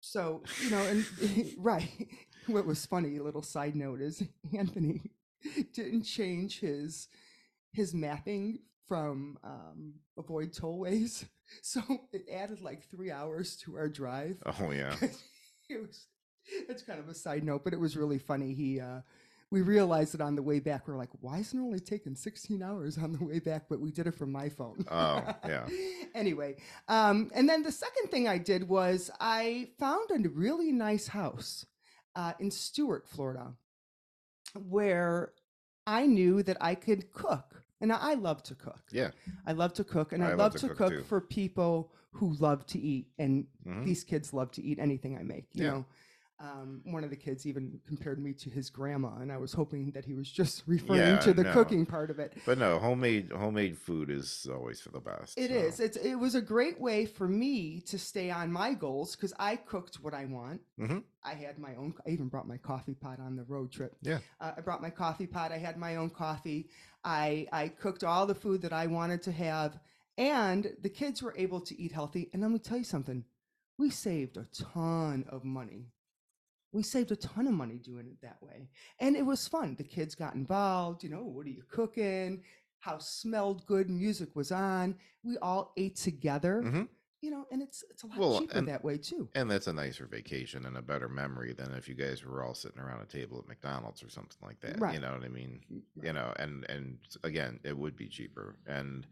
So, 0.00 0.42
you 0.62 0.70
know, 0.70 0.82
and 0.82 1.06
right. 1.58 1.88
What 2.46 2.66
was 2.66 2.84
funny, 2.84 3.16
a 3.16 3.22
little 3.22 3.42
side 3.42 3.74
note 3.74 4.02
is 4.02 4.22
Anthony 4.54 5.00
didn't 5.72 6.02
change 6.02 6.60
his 6.60 7.08
his 7.72 7.94
mapping 7.94 8.58
from 8.86 9.38
um, 9.42 9.94
avoid 10.18 10.52
tollways. 10.52 11.24
So 11.62 11.80
it 12.12 12.26
added 12.32 12.60
like 12.62 12.90
three 12.90 13.10
hours 13.10 13.56
to 13.64 13.76
our 13.76 13.88
drive. 13.88 14.42
oh 14.46 14.70
yeah 14.72 14.94
it 15.70 15.80
was 15.80 16.06
it's 16.68 16.82
kind 16.82 16.98
of 17.00 17.08
a 17.08 17.14
side 17.14 17.44
note, 17.44 17.64
but 17.64 17.72
it 17.72 17.80
was 17.80 17.96
really 17.96 18.18
funny. 18.18 18.52
He 18.54 18.80
uh 18.80 19.00
we 19.50 19.62
realized 19.62 20.14
it 20.14 20.20
on 20.20 20.34
the 20.34 20.42
way 20.42 20.58
back. 20.60 20.86
We 20.86 20.94
are 20.94 20.96
like, 20.96 21.10
why 21.20 21.38
isn't 21.38 21.58
it 21.58 21.62
only 21.62 21.80
taking 21.80 22.14
16 22.16 22.62
hours 22.62 22.98
on 22.98 23.12
the 23.12 23.24
way 23.24 23.38
back? 23.38 23.64
But 23.68 23.80
we 23.80 23.90
did 23.90 24.06
it 24.06 24.14
from 24.14 24.32
my 24.32 24.48
phone. 24.48 24.84
Oh, 24.90 25.22
yeah. 25.46 25.68
anyway, 26.14 26.56
um, 26.88 27.30
and 27.34 27.48
then 27.48 27.62
the 27.62 27.72
second 27.72 28.10
thing 28.10 28.26
I 28.28 28.38
did 28.38 28.68
was 28.68 29.10
I 29.20 29.68
found 29.78 30.10
a 30.10 30.28
really 30.28 30.72
nice 30.72 31.08
house 31.08 31.66
uh, 32.16 32.32
in 32.40 32.50
Stuart, 32.50 33.06
Florida, 33.08 33.54
where 34.68 35.32
I 35.86 36.06
knew 36.06 36.42
that 36.42 36.56
I 36.60 36.74
could 36.74 37.12
cook. 37.12 37.62
And 37.80 37.92
I 37.92 38.14
love 38.14 38.42
to 38.44 38.54
cook. 38.54 38.80
yeah 38.92 39.10
I 39.46 39.52
love 39.52 39.74
to 39.74 39.84
cook, 39.84 40.12
and 40.14 40.22
I, 40.22 40.28
I 40.28 40.30
love, 40.30 40.38
love 40.38 40.52
to, 40.52 40.68
to 40.68 40.74
cook, 40.74 40.94
cook, 40.94 41.04
for 41.06 41.20
people 41.20 41.92
who 42.12 42.32
love 42.40 42.64
to 42.68 42.78
eat. 42.78 43.08
And 43.18 43.46
Mhm. 43.66 43.84
these 43.84 44.04
kids 44.04 44.32
love 44.32 44.50
to 44.52 44.62
eat 44.62 44.78
anything 44.78 45.18
I 45.18 45.22
make. 45.22 45.48
You 45.52 45.64
Yeah. 45.64 45.70
know, 45.70 45.84
um, 46.40 46.80
one 46.84 47.04
of 47.04 47.10
the 47.10 47.16
kids 47.16 47.46
even 47.46 47.80
compared 47.86 48.18
me 48.22 48.32
to 48.32 48.50
his 48.50 48.68
grandma, 48.68 49.16
and 49.20 49.30
I 49.30 49.36
was 49.36 49.52
hoping 49.52 49.92
that 49.92 50.04
he 50.04 50.14
was 50.14 50.28
just 50.30 50.64
referring 50.66 50.98
Yeah, 50.98 51.18
to 51.20 51.32
the 51.32 51.44
no. 51.44 51.52
cooking 51.52 51.86
part 51.86 52.10
of 52.10 52.18
it. 52.18 52.36
But 52.44 52.58
no, 52.58 52.78
homemade 52.78 53.30
homemade 53.30 53.78
food 53.78 54.10
is 54.10 54.46
always 54.52 54.80
for 54.80 54.90
the 54.90 55.00
best. 55.00 55.38
It 55.38 55.50
so. 55.50 55.56
is. 55.56 55.80
It's 55.80 55.96
it 55.96 56.16
was 56.16 56.34
a 56.34 56.40
great 56.40 56.80
way 56.80 57.06
for 57.06 57.28
me 57.28 57.80
to 57.82 57.98
stay 57.98 58.30
on 58.30 58.50
my 58.50 58.74
goals 58.74 59.14
because 59.14 59.32
I 59.38 59.56
cooked 59.56 59.96
what 60.02 60.12
I 60.12 60.24
want. 60.24 60.60
Mhm. 60.78 61.04
I 61.22 61.34
had 61.34 61.58
my 61.58 61.74
own. 61.76 61.94
I 62.06 62.10
even 62.10 62.28
brought 62.28 62.48
my 62.48 62.58
coffee 62.58 62.94
pot 62.94 63.20
on 63.20 63.36
the 63.36 63.44
road 63.44 63.70
trip. 63.70 63.96
Yeah. 64.02 64.18
Uh, 64.40 64.52
I 64.56 64.60
brought 64.60 64.82
my 64.82 64.90
coffee 64.90 65.26
pot. 65.28 65.52
I 65.52 65.58
had 65.58 65.76
my 65.78 65.96
own 65.96 66.10
coffee. 66.10 66.68
I 67.04 67.46
I 67.52 67.68
cooked 67.68 68.02
all 68.02 68.26
the 68.26 68.34
food 68.34 68.60
that 68.62 68.72
I 68.72 68.86
wanted 68.88 69.22
to 69.22 69.32
have, 69.32 69.78
and 70.18 70.74
the 70.82 70.88
kids 70.90 71.22
were 71.22 71.34
able 71.36 71.60
to 71.60 71.80
eat 71.80 71.92
healthy. 71.92 72.28
And 72.32 72.42
let 72.42 72.50
me 72.50 72.58
tell 72.58 72.76
you 72.78 72.84
something: 72.84 73.24
we 73.78 73.88
saved 73.90 74.36
a 74.36 74.46
ton 74.52 75.24
of 75.28 75.44
money. 75.44 75.86
We 76.74 76.82
saved 76.82 77.12
a 77.12 77.16
ton 77.16 77.46
of 77.46 77.54
money 77.54 77.78
doing 77.78 78.06
it 78.08 78.20
that 78.22 78.42
way, 78.42 78.68
and 78.98 79.16
it 79.16 79.22
was 79.24 79.46
fun. 79.46 79.76
The 79.76 79.84
kids 79.84 80.14
got 80.16 80.34
involved. 80.34 81.04
You 81.04 81.08
know, 81.10 81.22
what 81.22 81.46
are 81.46 81.50
you 81.50 81.62
cooking? 81.70 82.42
House 82.80 83.08
smelled 83.08 83.64
good. 83.64 83.88
Music 83.88 84.34
was 84.34 84.50
on. 84.52 84.96
We 85.22 85.38
all 85.38 85.72
ate 85.76 85.96
together. 85.96 86.62
Mhm. 86.62 86.88
You 87.22 87.30
know, 87.30 87.46
and 87.50 87.62
it's 87.62 87.82
it's 87.90 88.02
a 88.02 88.06
lot 88.08 88.18
Well, 88.18 88.40
cheaper 88.40 88.58
and- 88.58 88.68
that 88.68 88.84
way 88.84 88.98
too. 88.98 89.30
And 89.34 89.50
that's 89.50 89.68
a 89.68 89.72
nicer 89.72 90.06
vacation 90.06 90.66
and 90.66 90.76
a 90.76 90.82
better 90.82 91.08
memory 91.08 91.54
than 91.54 91.72
if 91.72 91.88
you 91.88 91.94
guys 91.94 92.22
were 92.24 92.42
all 92.42 92.54
sitting 92.54 92.80
around 92.80 93.00
a 93.00 93.06
table 93.06 93.38
at 93.38 93.46
McDonald's 93.48 94.02
or 94.02 94.10
something 94.10 94.36
like 94.42 94.60
that. 94.60 94.78
Right. 94.80 94.94
You 94.94 95.00
know 95.00 95.12
what 95.12 95.24
I 95.24 95.28
mean? 95.28 95.60
Mm, 95.72 96.04
You 96.04 96.12
know, 96.12 96.34
and 96.36 96.68
and 96.68 96.98
again, 97.22 97.60
it 97.62 97.78
would 97.78 97.96
be 97.96 98.08
cheaper. 98.08 98.56
And 98.66 99.06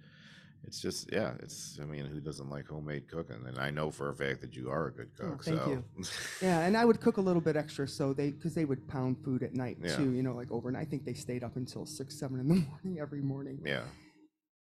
it's 0.66 0.80
just 0.80 1.10
yeah, 1.12 1.34
it's 1.40 1.78
I 1.80 1.84
mean, 1.84 2.06
who 2.06 2.20
doesn't 2.20 2.48
like 2.48 2.66
homemade 2.68 3.08
cooking? 3.08 3.44
And 3.46 3.58
I 3.58 3.70
know 3.70 3.90
for 3.90 4.08
a 4.10 4.14
fact 4.14 4.40
that 4.42 4.54
you 4.56 4.70
are 4.70 4.86
a 4.88 4.92
good 4.92 5.10
Oh, 5.20 5.30
cook. 5.30 5.44
thank 5.44 5.58
so 5.60 5.70
you. 5.70 6.04
Yeah, 6.40 6.60
and 6.60 6.76
I 6.76 6.84
would 6.84 7.00
cook 7.06 7.16
a 7.16 7.20
little 7.20 7.42
bit 7.42 7.56
extra 7.56 7.86
so 7.88 8.12
they 8.12 8.30
because 8.30 8.54
they 8.54 8.64
would 8.64 8.86
pound 8.88 9.18
food 9.24 9.42
at 9.42 9.54
night 9.54 9.78
Yeah. 9.82 9.96
too. 9.96 10.10
You 10.12 10.22
know, 10.22 10.34
like 10.34 10.50
overnight. 10.50 10.82
I 10.82 10.84
think 10.90 11.04
they 11.04 11.14
stayed 11.14 11.42
up 11.44 11.56
until 11.56 11.84
six, 11.86 12.18
seven 12.18 12.40
in 12.40 12.48
the 12.48 12.54
morning 12.68 13.00
every 13.00 13.20
morning. 13.22 13.60
yeah. 13.64 13.84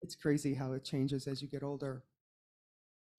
It's 0.03 0.15
crazy 0.15 0.53
how 0.55 0.71
it 0.73 0.83
changes 0.83 1.27
as 1.27 1.41
you 1.43 1.47
get 1.47 1.61
older. 1.61 2.03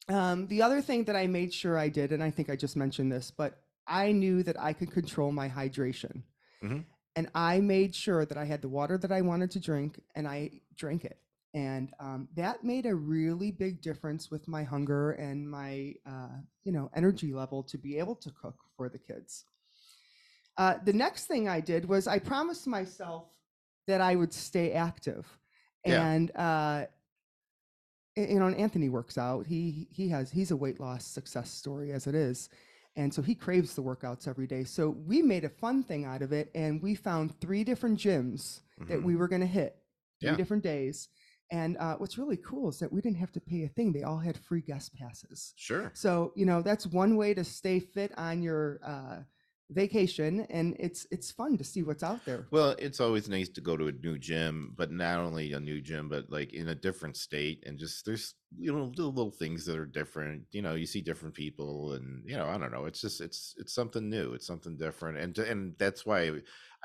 Um, 0.09 0.49
the 0.49 0.63
other 0.63 0.81
thing 0.83 1.05
that 1.05 1.15
I 1.15 1.29
made 1.29 1.55
sure 1.55 1.79
I 1.79 1.89
did, 1.89 2.11
and 2.11 2.23
I 2.23 2.31
think 2.31 2.51
I 2.51 2.57
just 2.57 2.75
mentioned 2.77 3.13
this, 3.13 3.31
but 3.31 3.61
I 3.87 4.11
knew 4.11 4.43
that 4.43 4.59
I 4.61 4.73
could 4.73 4.91
control 4.91 5.31
my 5.31 5.49
hydration. 5.49 6.23
Mhm. 6.63 6.85
And 7.15 7.29
I 7.35 7.61
made 7.61 7.95
sure 7.95 8.25
that 8.25 8.37
I 8.37 8.45
had 8.45 8.63
the 8.63 8.69
water 8.69 8.99
that 8.99 9.13
I 9.13 9.21
wanted 9.21 9.51
to 9.53 9.61
drink 9.61 10.01
and 10.17 10.27
I 10.27 10.51
drank 10.75 11.05
it. 11.05 11.19
And 11.55 11.93
um, 12.01 12.29
that 12.35 12.65
made 12.65 12.87
a 12.87 12.95
really 12.95 13.51
big 13.51 13.83
difference 13.83 14.31
with 14.31 14.49
my 14.49 14.63
hunger 14.63 15.13
and 15.13 15.49
my, 15.49 15.95
uh, 16.07 16.39
you 16.65 16.73
know, 16.73 16.91
energy 16.97 17.33
level 17.35 17.63
to 17.65 17.77
be 17.77 17.99
able 17.99 18.15
to 18.17 18.31
cook 18.31 18.57
for 18.77 18.89
the 18.89 18.99
kids. 18.99 19.45
Uh, 20.57 20.77
the 20.85 20.93
next 20.93 21.27
thing 21.27 21.49
I 21.49 21.61
did 21.61 21.87
was 21.89 22.07
I 22.07 22.19
promised 22.19 22.67
myself 22.67 23.27
that 23.87 24.01
I 24.01 24.17
would 24.17 24.33
stay 24.33 24.73
active. 24.73 25.27
Yeah. 25.85 26.07
And 26.07 26.31
uh, 26.37 26.87
you 28.17 28.39
know, 28.39 28.47
and 28.47 28.57
Anthony 28.57 28.89
works 28.89 29.17
out. 29.19 29.47
He 29.47 29.89
he 29.91 30.09
has 30.11 30.31
he's 30.31 30.51
a 30.51 30.57
weight 30.57 30.79
loss 30.81 31.05
success 31.05 31.51
story 31.51 31.93
as 31.93 32.07
it 32.07 32.15
is. 32.15 32.49
And 32.95 33.13
so 33.13 33.23
he 33.23 33.35
craves 33.35 33.75
the 33.75 33.83
workouts 33.83 34.29
every 34.29 34.47
day. 34.47 34.65
So 34.65 34.91
we 34.91 35.23
made 35.23 35.45
a 35.45 35.49
fun 35.49 35.83
thing 35.83 36.05
out 36.05 36.21
of 36.21 36.33
it 36.33 36.51
and 36.55 36.83
we 36.83 36.95
found 36.95 37.39
three 37.41 37.65
different 37.65 37.99
gyms 37.99 38.61
that 38.87 38.99
Mhm. 39.01 39.05
we 39.05 39.17
were 39.17 39.29
going 39.29 39.41
to 39.41 39.47
hit 39.47 39.77
three 40.21 40.29
Yeah. 40.31 40.37
different 40.37 40.63
days. 40.63 41.09
And 41.53 41.77
uh, 41.77 41.97
what's 41.97 42.17
really 42.17 42.39
cool 42.39 42.71
is 42.71 42.79
that 42.79 42.91
we 42.91 43.03
didn't 43.03 43.19
have 43.19 43.31
to 43.33 43.41
pay 43.41 43.65
a 43.65 43.69
thing. 43.69 43.93
They 43.93 44.05
all 44.05 44.19
had 44.19 44.39
free 44.39 44.63
guest 44.63 44.95
passes. 44.95 45.53
Sure. 45.57 45.91
So, 45.95 46.33
you 46.35 46.47
know, 46.47 46.63
that's 46.63 46.87
one 46.87 47.15
way 47.15 47.35
to 47.35 47.45
stay 47.45 47.79
fit 47.79 48.11
on 48.17 48.43
your 48.43 48.81
uh, 48.83 49.17
vacation. 49.71 50.47
And 50.49 50.75
it's 50.79 51.07
it's 51.11 51.31
fun 51.31 51.59
to 51.59 51.65
see 51.65 51.83
what's 51.83 52.03
out 52.03 52.25
there. 52.25 52.47
Well, 52.51 52.75
it's 52.79 53.01
always 53.01 53.29
nice 53.29 53.51
to 53.51 53.61
go 53.61 53.77
to 53.77 53.89
a 53.89 53.93
new 53.93 54.19
gym, 54.19 54.73
but 54.79 54.91
not 54.91 55.19
only 55.19 55.53
a 55.53 55.61
new 55.61 55.83
gym, 55.83 56.09
but 56.09 56.31
like 56.31 56.55
in 56.55 56.69
a 56.69 56.75
different 56.75 57.19
state 57.19 57.63
and 57.67 57.79
just 57.79 58.07
there's 58.07 58.35
you 58.59 58.73
know 58.73 58.85
little, 58.85 59.13
little 59.13 59.31
things 59.31 59.67
that 59.67 59.79
are 59.79 59.85
different. 59.85 60.45
You 60.53 60.63
know, 60.63 60.75
you 60.75 60.87
see 60.87 61.03
different 61.03 61.35
people 61.35 61.93
and 61.93 62.23
you 62.27 62.35
know, 62.35 62.47
I 62.47 62.57
don't 62.57 62.73
know, 62.73 62.87
it's 62.87 63.03
just 63.03 63.21
it's 63.21 63.55
it's 63.59 63.75
something 63.75 64.09
new, 64.09 64.33
it's 64.33 64.47
something 64.47 64.79
different. 64.79 65.19
And 65.19 65.35
to- 65.35 65.51
and 65.51 65.75
that's 65.79 66.07
why 66.07 66.31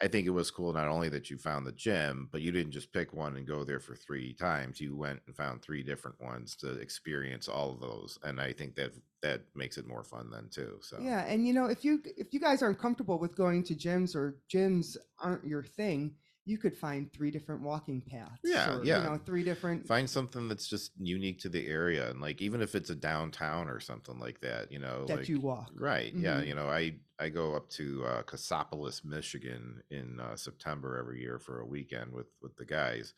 I 0.01 0.08
think 0.08 0.27
it 0.27 0.32
was 0.32 0.51
cool 0.51 0.74
not 0.74 0.88
only 0.88 1.10
that 1.10 1.30
you 1.30 1.38
found 1.38 1.66
the 1.66 1.72
gym, 1.72 2.30
but 2.32 2.42
you 2.42 2.51
didn't 2.51 2.72
just 2.72 2.94
pick 2.94 3.13
one 3.13 3.36
and 3.36 3.48
go 3.48 3.63
there 3.63 3.80
for 3.80 3.96
3 3.96 4.34
times. 4.34 4.80
You 4.80 4.96
went 4.96 5.22
and 5.25 5.36
found 5.36 5.62
three 5.62 5.82
different 5.82 6.22
ones 6.22 6.56
to 6.58 6.74
experience 6.74 7.48
all 7.48 7.72
of 7.72 7.80
those. 7.80 8.20
And 8.24 8.39
I 8.39 8.54
think 8.54 8.75
that 8.75 8.92
that 9.24 9.42
makes 9.56 9.77
it 9.77 9.88
more 9.88 10.04
fun 10.04 10.30
then 10.32 10.50
too. 10.51 10.77
So 10.82 10.98
Yeah, 11.01 11.25
and 11.25 11.48
you 11.48 11.54
know, 11.54 11.66
if 11.66 11.84
you 11.84 12.01
if 12.06 12.34
you 12.34 12.39
guys 12.39 12.62
aren't 12.62 12.80
comfortable 12.80 13.18
with 13.18 13.36
going 13.36 13.63
to 13.63 13.75
gyms 13.75 14.16
or 14.16 14.38
gyms 14.54 14.98
aren't 15.20 15.46
your 15.46 15.63
thing, 15.63 16.13
you 16.48 16.58
could 16.58 16.75
find 16.75 17.12
three 17.12 17.30
different 17.30 17.62
walking 17.62 18.01
paths. 18.01 18.39
Yeah, 18.44 18.77
or, 18.77 18.84
yeah. 18.84 19.04
You 19.04 19.10
know, 19.10 19.18
three 19.25 19.44
different. 19.44 19.86
find 19.86 20.10
something 20.10 20.48
that's 20.48 20.68
just 20.68 20.92
unique 20.98 21.39
to 21.42 21.50
the 21.50 21.68
area 21.68 22.10
and 22.10 22.22
like 22.22 22.42
even 22.42 22.62
if 22.62 22.74
it's 22.74 22.89
a 22.89 22.96
downtown 22.96 23.68
or 23.68 23.80
something 23.80 24.18
like 24.20 24.39
that 24.42 24.72
you 24.72 24.80
know 24.80 25.06
that 25.06 25.18
like 25.18 25.30
you 25.30 25.39
walk. 25.42 25.70
right 25.75 26.13
yeah 26.16 26.39
Mhm. 26.42 26.48
you 26.48 26.56
know 26.56 26.68
i 26.70 26.96
i 27.20 27.27
go 27.30 27.54
up 27.56 27.70
to 27.72 28.04
uh 28.06 28.24
cassopolis 28.24 29.04
michigan 29.04 29.82
in 29.92 30.20
uh, 30.20 30.36
september 30.36 30.98
every 30.98 31.20
year 31.22 31.38
for 31.38 31.60
a 31.60 31.66
weekend 31.66 32.12
with 32.13 32.27
with 32.42 32.56
the 32.56 32.66
guys 32.66 33.13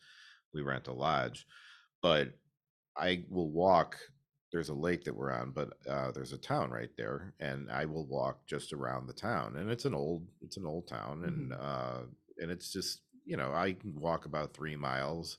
we 0.52 0.62
rent 0.62 0.88
a 0.88 0.92
lodge 0.92 1.46
but 2.02 2.28
i 2.96 3.22
will 3.30 3.50
walk 3.50 3.96
there's 4.52 4.68
a 4.70 4.74
lake 4.74 5.04
that 5.04 5.14
we're 5.16 5.32
on 5.32 5.52
but 5.52 5.74
uh 5.88 6.10
there's 6.10 6.32
a 6.32 6.38
town 6.38 6.70
right 6.70 6.90
there 6.96 7.32
and 7.40 7.70
i 7.70 7.84
will 7.84 8.06
walk 8.06 8.44
just 8.46 8.72
around 8.72 9.06
the 9.06 9.12
town 9.12 9.56
and 9.56 9.70
it's 9.70 9.84
an 9.84 9.94
old 9.94 10.26
it's 10.42 10.56
an 10.56 10.66
old 10.66 10.86
town 10.88 11.22
and 11.24 11.52
uh 11.52 12.00
and 12.38 12.50
it's 12.50 12.72
just 12.72 13.02
you 13.30 13.36
know 13.36 13.52
i 13.54 13.72
can 13.72 13.94
walk 14.00 14.26
about 14.26 14.52
three 14.52 14.74
miles 14.74 15.38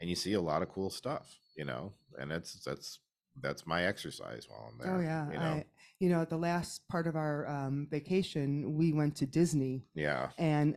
and 0.00 0.10
you 0.10 0.14
see 0.14 0.34
a 0.34 0.40
lot 0.40 0.60
of 0.60 0.68
cool 0.68 0.90
stuff 0.90 1.36
you 1.56 1.64
know 1.64 1.92
and 2.18 2.30
that's 2.30 2.62
that's 2.64 2.98
that's 3.40 3.66
my 3.66 3.84
exercise 3.84 4.46
while 4.48 4.70
i'm 4.70 4.78
there 4.78 4.96
Oh 4.96 5.00
yeah, 5.00 5.26
you 5.32 5.38
know? 5.38 5.44
I, 5.44 5.64
you 6.00 6.08
know, 6.08 6.24
the 6.24 6.36
last 6.36 6.86
part 6.88 7.06
of 7.06 7.14
our 7.14 7.46
um, 7.48 7.86
vacation, 7.90 8.76
we 8.76 8.92
went 8.92 9.14
to 9.16 9.26
Disney, 9.26 9.84
yeah. 9.94 10.30
and 10.36 10.76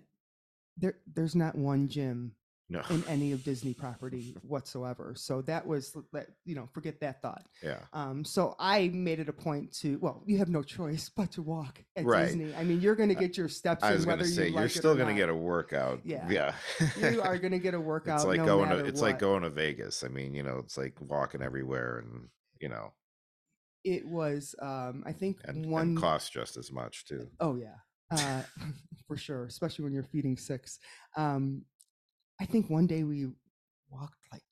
there 0.78 0.96
there's 1.14 1.36
not 1.36 1.56
one 1.56 1.88
gym 1.88 2.34
no 2.74 2.82
in 2.90 3.04
any 3.08 3.32
of 3.32 3.44
Disney 3.44 3.74
property 3.86 4.36
whatsoever. 4.42 5.14
So 5.16 5.42
that 5.44 5.66
was 5.66 5.96
you 6.46 6.56
know, 6.56 6.68
forget 6.74 7.00
that 7.02 7.22
thought. 7.22 7.46
yeah 7.62 7.80
Um, 7.94 8.26
so 8.26 8.56
I 8.60 8.90
made 8.90 9.20
it 9.20 9.30
a 9.30 9.34
point 9.34 9.72
to 9.82 9.98
well, 10.00 10.24
you 10.26 10.38
have 10.40 10.50
no 10.50 10.64
choice 10.64 11.10
but 11.16 11.32
to 11.34 11.42
walk 11.42 11.84
at 11.96 12.06
Right. 12.06 12.26
Disney. 12.26 12.54
I 12.56 12.64
mean, 12.64 12.82
you're 12.82 12.96
going 12.96 13.10
to 13.10 13.16
get 13.16 13.38
your 13.38 13.48
steps 13.50 13.84
i 13.84 13.90
in 13.92 13.98
was 13.98 14.06
whether 14.06 14.24
gonna 14.24 14.30
say 14.34 14.48
you 14.48 14.54
you're 14.54 14.62
like 14.64 14.72
still 14.72 14.96
gonna 14.96 15.14
get 15.14 15.30
a 15.30 15.36
workout 15.36 16.02
Yeah. 16.04 16.28
yeah 16.30 16.56
you 17.00 17.22
are 17.22 17.38
going 17.44 17.52
to 17.54 17.60
get 17.60 17.74
a 17.74 17.80
workout. 17.80 18.16
it's 18.18 18.26
like 18.26 18.38
no 18.40 18.46
going 18.46 18.70
to 18.70 18.86
it's 18.86 19.02
what. 19.02 19.12
like 19.12 19.20
going 19.20 19.44
to 19.44 19.50
vegas 19.50 20.04
i 20.04 20.08
mean 20.08 20.34
you 20.34 20.44
know 20.44 20.58
it's 20.58 20.78
like 20.78 20.96
walking 21.00 21.42
everywhere 21.42 22.00
and 22.00 22.28
you 22.60 22.70
know 22.70 22.92
It 23.84 24.08
was, 24.08 24.56
um, 24.62 25.04
I 25.06 25.12
think 25.12 25.40
and, 25.46 25.66
one. 25.70 25.90
and 25.90 25.98
costs 25.98 26.30
just 26.30 26.56
as 26.58 26.72
much 26.72 27.06
too 27.06 27.28
Oh 27.40 27.56
yeah, 27.56 27.76
uh, 28.12 28.44
for 29.08 29.18
sure. 29.18 29.46
Especially 29.46 29.84
when 29.84 29.94
you're 29.94 30.04
feeding 30.16 30.38
six. 30.38 30.80
Um, 31.18 31.64
I 32.44 32.46
think 32.46 32.70
one 32.70 32.88
day 32.88 33.04
we 33.04 33.28
walked 33.90 34.18
like 34.32 34.44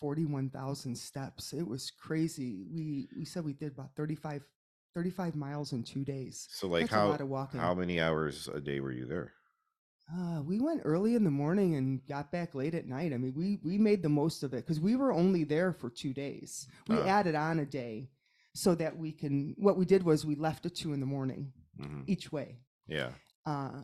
forty-one 0.00 0.50
thousand 0.50 0.96
steps. 0.96 1.52
It 1.54 1.66
was 1.66 1.90
crazy. 1.90 2.66
We 2.70 3.08
we 3.16 3.24
said 3.24 3.42
we 3.44 3.54
did 3.54 3.72
about 3.72 3.90
35, 3.96 4.42
35 4.94 5.34
miles 5.34 5.72
in 5.72 5.82
two 5.82 6.04
days. 6.04 6.46
so 6.50 6.68
like 6.68 6.82
That's 6.82 6.92
a 6.92 6.96
how 6.96 7.08
lot 7.08 7.20
of 7.22 7.28
walking. 7.28 7.60
how 7.60 7.74
many 7.74 8.00
hours 8.00 8.48
a 8.52 8.60
day 8.60 8.80
were 8.80 8.92
you 8.92 9.06
there 9.06 9.32
Uh, 10.12 10.40
we 10.42 10.58
went 10.60 10.82
early 10.84 11.14
in 11.14 11.24
the 11.24 11.30
morning 11.30 11.74
and 11.76 12.00
got 12.06 12.30
back 12.32 12.54
late 12.54 12.74
at 12.74 12.86
night. 12.86 13.12
I 13.14 13.16
mean, 13.18 13.34
we 13.34 13.58
we 13.64 13.78
made 13.78 14.02
the 14.02 14.08
most 14.22 14.42
of 14.42 14.52
it 14.52 14.64
because 14.66 14.80
we 14.80 14.94
were 14.96 15.12
only 15.12 15.44
there 15.44 15.72
for 15.72 15.88
two 15.90 16.12
days. 16.12 16.68
We 16.88 16.96
Uh. 16.96 17.04
added 17.16 17.34
on 17.34 17.58
a 17.60 17.66
day 17.66 18.10
so 18.54 18.74
that 18.74 18.96
we 19.02 19.10
can. 19.12 19.54
What 19.56 19.76
we 19.78 19.86
did 19.86 20.02
was 20.02 20.24
we 20.26 20.34
left 20.36 20.66
at 20.66 20.74
two 20.74 20.92
in 20.92 21.00
the 21.00 21.06
morning 21.16 21.52
Mhm. 21.80 22.04
each 22.06 22.30
way. 22.32 22.60
yeah 22.98 23.12
Uh, 23.46 23.82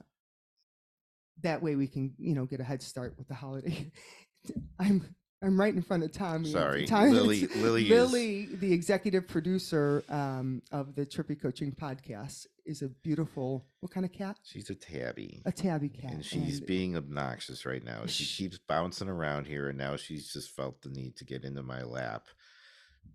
that 1.42 1.62
way 1.62 1.76
we 1.76 1.86
can, 1.86 2.14
you 2.18 2.34
know, 2.34 2.46
get 2.46 2.60
a 2.60 2.64
head 2.64 2.82
start 2.82 3.14
with 3.18 3.28
the 3.28 3.34
holiday. 3.34 3.90
I'm 4.78 5.14
I'm 5.42 5.60
right 5.60 5.74
in 5.74 5.82
front 5.82 6.02
of 6.04 6.12
Tommy. 6.12 6.50
Sorry, 6.50 6.86
Tommy- 6.86 7.10
Lily- 7.12 7.46
Lily 7.56 8.42
is- 8.44 8.60
the 8.60 8.72
executive 8.72 9.28
producer 9.28 10.02
um, 10.08 10.62
of 10.72 10.94
the 10.94 11.04
Trippi 11.04 11.40
Coaching 11.40 11.72
podcast, 11.72 12.46
is 12.64 12.80
a 12.80 12.88
beautiful. 12.88 13.66
What 13.80 13.92
kind 13.92 14.06
of 14.06 14.12
cat? 14.12 14.38
she's 14.42 14.70
a 14.70 14.74
tabby 14.74 15.42
A 15.44 15.52
tabby 15.52 15.90
cat. 15.90 16.12
and 16.12 16.24
she's 16.24 16.58
and- 16.58 16.66
being 16.66 16.96
obnoxious 16.96 17.66
right 17.66 17.84
now. 17.84 18.06
She 18.06 18.24
keeps 18.24 18.58
bouncing 18.66 19.08
around 19.08 19.46
here, 19.46 19.68
and 19.68 19.76
now 19.76 19.96
she's 19.96 20.32
just 20.32 20.50
felt 20.56 20.80
the 20.82 20.88
need 20.88 21.16
to 21.16 21.24
get 21.26 21.44
into 21.44 21.62
my 21.62 21.82
lap 21.82 22.26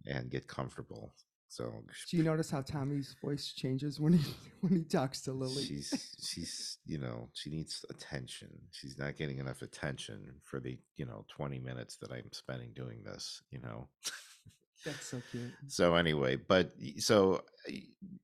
and 0.05 0.29
get 0.29 0.47
comfortable. 0.47 1.13
So 1.49 1.83
Do 2.09 2.17
you 2.17 2.23
notice 2.23 2.51
how 2.51 2.61
Tommy's 2.61 3.15
voice 3.23 3.53
changes 3.55 3.99
when 3.99 4.13
he 4.13 4.33
when 4.61 4.71
he 4.71 4.83
talks 4.83 5.21
to 5.21 5.33
Lily? 5.33 5.63
she's 5.63 6.15
she's 6.23 6.77
you 6.85 6.99
know 6.99 7.29
she 7.33 7.49
needs 7.49 7.83
attention. 7.89 8.49
She's 8.71 8.97
not 8.99 9.17
getting 9.17 9.39
enough 9.39 9.63
attention 9.63 10.35
for 10.43 10.59
the 10.59 10.77
you 10.95 11.05
know 11.05 11.25
twenty 11.27 11.59
minutes 11.59 11.97
that 11.97 12.11
I'm 12.11 12.31
spending 12.31 12.71
doing 12.75 13.03
this. 13.03 13.41
You 13.51 13.59
know. 13.59 13.89
That's 14.85 15.07
so 15.07 15.21
cute. 15.31 15.51
So 15.67 15.95
anyway, 15.95 16.37
but 16.37 16.71
so 16.99 17.41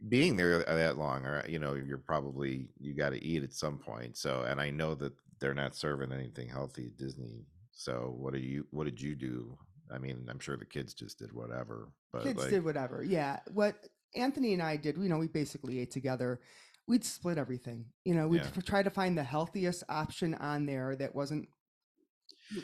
being 0.08 0.38
there 0.38 0.60
that 0.64 0.98
long, 0.98 1.26
or 1.26 1.44
you 1.48 1.60
know, 1.60 1.74
you're 1.74 1.98
probably 1.98 2.70
you 2.80 2.94
got 2.94 3.10
to 3.10 3.24
eat 3.24 3.44
at 3.44 3.54
some 3.54 3.78
point. 3.78 4.18
So, 4.18 4.44
and 4.48 4.62
I 4.62 4.70
know 4.70 4.96
that 4.96 5.14
they're 5.40 5.54
not 5.54 5.76
serving 5.76 6.14
anything 6.14 6.48
healthy 6.48 6.86
at 6.86 6.98
Disney. 6.98 7.46
So, 7.72 8.16
what 8.18 8.34
do 8.34 8.40
you? 8.40 8.66
What 8.72 8.86
did 8.86 9.02
you 9.02 9.16
do? 9.16 9.58
I 9.94 9.98
mean, 9.98 10.28
I'm 10.30 10.40
sure 10.40 10.58
the 10.58 10.66
kids 10.66 10.94
just 10.94 11.20
did 11.20 11.32
whatever. 11.34 11.90
But 12.12 12.24
Kids 12.24 12.40
like, 12.40 12.50
did 12.50 12.64
whatever. 12.66 13.04
Yeah. 13.04 13.40
What 13.54 13.76
Anthony 14.16 14.54
and 14.54 14.62
I 14.62 14.78
did, 14.78 14.98
you 14.98 15.10
know, 15.10 15.18
we 15.18 15.28
basically 15.28 15.80
ate 15.80 15.92
together. 15.92 16.40
We'd 16.88 17.04
split 17.04 17.38
everything. 17.38 17.86
You 18.04 18.16
know, 18.16 18.28
we'd 18.28 18.42
Yeah. 18.42 18.62
try 18.66 18.84
to 18.84 18.90
find 18.90 19.18
the 19.18 19.24
healthiest 19.24 19.84
option 19.90 20.34
on 20.36 20.66
there 20.66 20.96
that 20.96 21.14
wasn't 21.16 21.50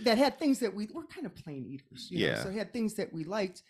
that 0.03 0.17
had 0.17 0.37
things 0.37 0.59
that 0.59 0.73
we 0.75 0.87
were 0.93 1.05
kind 1.07 1.25
of 1.25 1.33
plain 1.35 1.65
eaters. 1.65 2.07
You 2.11 2.19
know? 2.19 2.25
Yeah. 2.33 2.43
So 2.43 2.49
it 2.49 2.55
had 2.55 2.71
things 2.71 2.93
that 2.95 3.11
we 3.11 3.23
liked, 3.23 3.63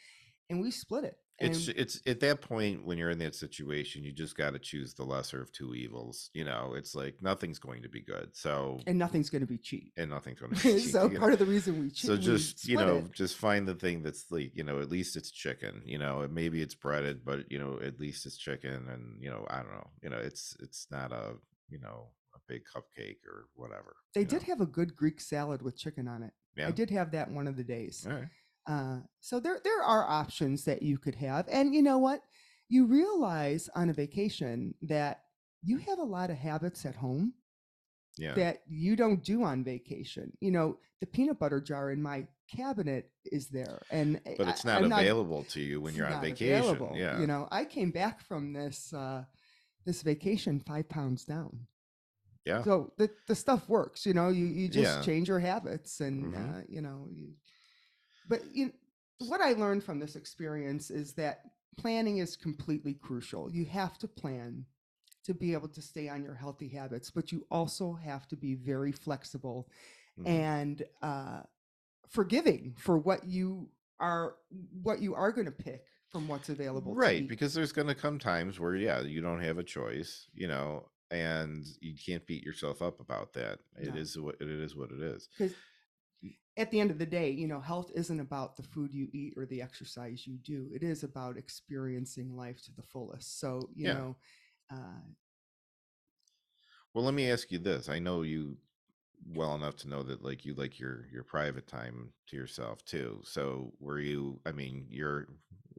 and 0.50 0.62
we 0.62 0.72
split 0.72 1.06
it. 1.06 1.18
And 1.40 1.56
it's 1.56 1.68
it's 1.70 2.02
at 2.06 2.20
that 2.20 2.42
point 2.42 2.86
when 2.86 3.00
you're 3.00 3.10
in 3.10 3.18
that 3.20 3.34
situation, 3.34 4.04
you 4.04 4.12
just 4.12 4.38
got 4.38 4.54
to 4.54 4.60
choose 4.60 4.94
the 4.94 5.04
lesser 5.04 5.42
of 5.42 5.52
two 5.52 5.74
evils. 5.74 6.30
You 6.36 6.44
know, 6.46 6.74
it's 6.76 6.94
like 6.94 7.16
nothing's 7.20 7.58
going 7.58 7.82
to 7.82 7.90
be 7.90 8.02
good. 8.02 8.30
So 8.34 8.80
and 8.86 9.00
nothing's 9.00 9.32
going 9.32 9.42
to 9.42 9.48
be 9.48 9.58
cheap. 9.58 9.92
and 9.98 10.12
nothing's 10.12 10.40
going 10.40 10.52
to 10.56 10.64
be 10.64 10.80
cheap, 10.82 10.92
so 10.92 11.08
you 11.08 11.16
know? 11.16 11.20
part 11.20 11.34
of 11.34 11.40
the 11.40 11.46
reason 11.46 11.80
we 11.80 11.90
che- 11.90 12.08
so 12.08 12.16
just 12.16 12.68
you 12.68 12.78
know 12.78 12.98
it- 12.98 13.12
just 13.14 13.38
find 13.38 13.68
the 13.68 13.74
thing 13.74 14.04
that's 14.04 14.26
like 14.30 14.52
you 14.56 14.64
know 14.64 14.80
at 14.82 14.90
least 14.92 15.16
it's 15.16 15.32
chicken 15.32 15.82
you 15.84 15.98
know 15.98 16.28
maybe 16.32 16.62
it's 16.62 16.76
breaded 16.76 17.26
but 17.26 17.52
you 17.52 17.58
know 17.58 17.80
at 17.84 18.00
least 18.00 18.26
it's 18.28 18.38
chicken 18.38 18.88
and 18.92 19.22
you 19.22 19.30
know 19.30 19.46
i 19.50 19.58
don't 19.58 19.72
know 19.72 19.90
you 20.04 20.10
know 20.10 20.18
it's 20.18 20.56
it's 20.60 20.88
not 20.92 21.12
a 21.12 21.34
you 21.70 21.80
know 21.80 22.10
a 22.36 22.40
big 22.48 22.62
cupcake 22.72 23.18
or 23.28 23.46
whatever 23.56 23.96
they 24.14 24.24
did 24.24 24.42
know? 24.42 24.48
have 24.48 24.62
a 24.62 24.66
good 24.66 24.96
Greek 24.96 25.20
salad 25.20 25.62
with 25.62 25.76
chicken 25.78 26.08
on 26.08 26.22
it. 26.24 26.34
yeah 26.56 26.68
I 26.68 26.72
did 26.72 26.90
have 26.92 27.12
that 27.12 27.32
one 27.32 27.48
of 27.48 27.56
the 27.58 27.64
days. 27.64 28.06
all 28.08 28.16
right 28.16 28.28
Uh, 28.68 29.00
so 29.20 29.40
there 29.40 29.60
there 29.64 29.82
are 29.84 30.08
options 30.10 30.64
that 30.66 30.82
you 30.82 30.98
could 30.98 31.16
have, 31.16 31.48
and 31.50 31.74
you 31.74 31.82
know 31.82 31.98
what? 31.98 32.22
You 32.70 32.86
realize 32.86 33.70
on 33.76 33.90
a 33.90 33.94
vacation 33.94 34.74
that 34.84 35.24
you 35.64 35.78
have 35.78 36.00
a 36.00 36.04
lot 36.04 36.30
of 36.30 36.38
habits 36.38 36.86
at 36.86 36.96
home 36.96 37.34
Yeah. 38.18 38.34
that 38.36 38.62
you 38.68 38.96
don't 38.96 39.24
do 39.24 39.44
on 39.44 39.64
vacation. 39.64 40.32
You 40.42 40.52
know, 40.52 40.80
the 41.00 41.06
peanut 41.08 41.40
butter 41.40 41.60
jar 41.62 41.92
in 41.92 42.02
my 42.02 42.28
cabinet 42.48 43.12
is 43.26 43.48
there, 43.50 43.82
and 43.92 44.20
But 44.38 44.48
it's 44.48 44.64
not 44.66 44.84
I'm 44.84 44.92
available 44.92 45.44
to 45.46 45.60
you 45.62 45.82
when 45.82 45.96
you're 45.96 46.08
on 46.08 46.22
vacation. 46.22 46.60
available. 46.60 46.94
Yeah. 46.96 47.20
You 47.20 47.28
know, 47.28 47.48
I 47.52 47.66
came 47.66 47.92
back 47.92 48.22
from 48.22 48.54
this 48.54 48.94
uh, 48.94 49.24
this 49.86 50.02
vacation 50.04 50.60
five 50.60 50.88
pounds 50.88 51.26
down. 51.26 51.68
Yeah. 52.46 52.64
So 52.64 52.94
the 52.98 53.10
the 53.28 53.36
stuff 53.36 53.68
works. 53.70 54.06
You 54.06 54.14
know, 54.14 54.30
you 54.30 54.46
you 54.46 54.68
just 54.70 54.98
Yeah. 55.00 55.02
change 55.06 55.28
your 55.28 55.40
habits, 55.40 56.00
and 56.02 56.34
Mhm. 56.34 56.60
uh, 56.60 56.62
you 56.70 56.82
know, 56.82 57.08
you, 57.12 57.34
but 58.28 58.42
you 58.54 58.72
what 59.20 59.42
I 59.42 59.54
learned 59.54 59.84
from 59.84 60.00
this 60.00 60.16
experience 60.16 60.90
is 60.90 61.14
that 61.14 61.42
planning 61.78 62.18
is 62.18 62.36
completely 62.36 62.94
crucial. 62.96 63.52
You 63.52 63.66
have 63.66 63.98
to 64.00 64.08
plan 64.08 64.66
to 65.24 65.34
be 65.36 65.54
able 65.54 65.68
to 65.70 65.82
stay 65.82 66.10
on 66.10 66.24
your 66.24 66.34
healthy 66.34 66.68
habits, 66.68 67.12
but 67.12 67.32
you 67.32 67.46
also 67.52 67.94
have 67.94 68.28
to 68.30 68.36
be 68.36 68.56
very 68.56 68.92
flexible 68.92 69.70
Mhm. 70.20 70.26
and 70.26 70.84
uh, 71.04 71.42
forgiving 72.10 72.74
for 72.78 72.98
what 72.98 73.26
you 73.26 73.70
are 74.00 74.36
what 74.82 75.00
you 75.02 75.14
are 75.14 75.32
going 75.32 75.46
to 75.46 75.52
pick 75.52 75.86
from 76.10 76.28
what's 76.28 76.50
available. 76.50 76.94
Right, 76.94 77.28
because 77.28 77.54
there's 77.54 77.72
going 77.72 77.88
to 77.88 77.96
come 77.96 78.18
times 78.20 78.60
where 78.60 78.76
yeah, 78.76 79.02
you 79.02 79.22
don't 79.22 79.42
have 79.42 79.60
a 79.60 79.64
choice, 79.64 80.28
you 80.34 80.48
know, 80.48 80.90
and 81.12 81.64
you 81.80 81.94
can't 81.96 82.26
beat 82.26 82.44
yourself 82.44 82.82
up 82.82 83.00
about 83.00 83.34
that. 83.34 83.60
It 83.80 83.90
No. 83.94 84.02
is 84.02 84.18
what 84.20 84.36
it 84.42 84.50
is 84.50 84.76
what 84.76 84.92
it 84.92 85.02
is. 85.02 85.30
because 85.38 85.54
at 86.58 86.70
the 86.72 86.80
end 86.80 86.92
of 86.92 87.00
the 87.00 87.06
day, 87.06 87.30
you 87.32 87.48
know, 87.48 87.60
health 87.60 87.92
isn't 87.96 88.20
about 88.20 88.56
the 88.58 88.64
food 88.64 88.94
you 88.94 89.08
eat 89.14 89.34
or 89.38 89.46
the 89.46 89.62
exercise 89.62 90.28
you 90.28 90.38
do. 90.38 90.70
It 90.74 90.84
is 90.84 91.04
about 91.04 91.38
experiencing 91.38 92.36
life 92.36 92.62
to 92.66 92.74
the 92.74 92.84
fullest. 92.84 93.40
So, 93.40 93.70
you 93.74 93.88
Yeah. 93.88 93.94
know, 93.94 94.18
uh, 94.72 95.02
Well, 96.94 97.06
let 97.06 97.14
me 97.14 97.30
ask 97.30 97.52
you 97.52 97.60
this. 97.60 97.90
I 97.90 98.00
know 98.00 98.22
you 98.22 98.58
well 99.34 99.56
enough 99.56 99.76
to 99.78 99.88
know 99.90 100.04
that 100.04 100.24
like 100.24 100.46
you 100.46 100.54
like 100.56 100.80
your 100.80 101.08
your 101.12 101.24
private 101.24 101.68
time 101.68 102.12
to 102.28 102.36
yourself 102.36 102.84
too. 102.86 103.22
So, 103.24 103.74
were 103.80 104.00
you 104.00 104.40
I 104.46 104.52
mean, 104.52 104.86
you're 104.90 105.28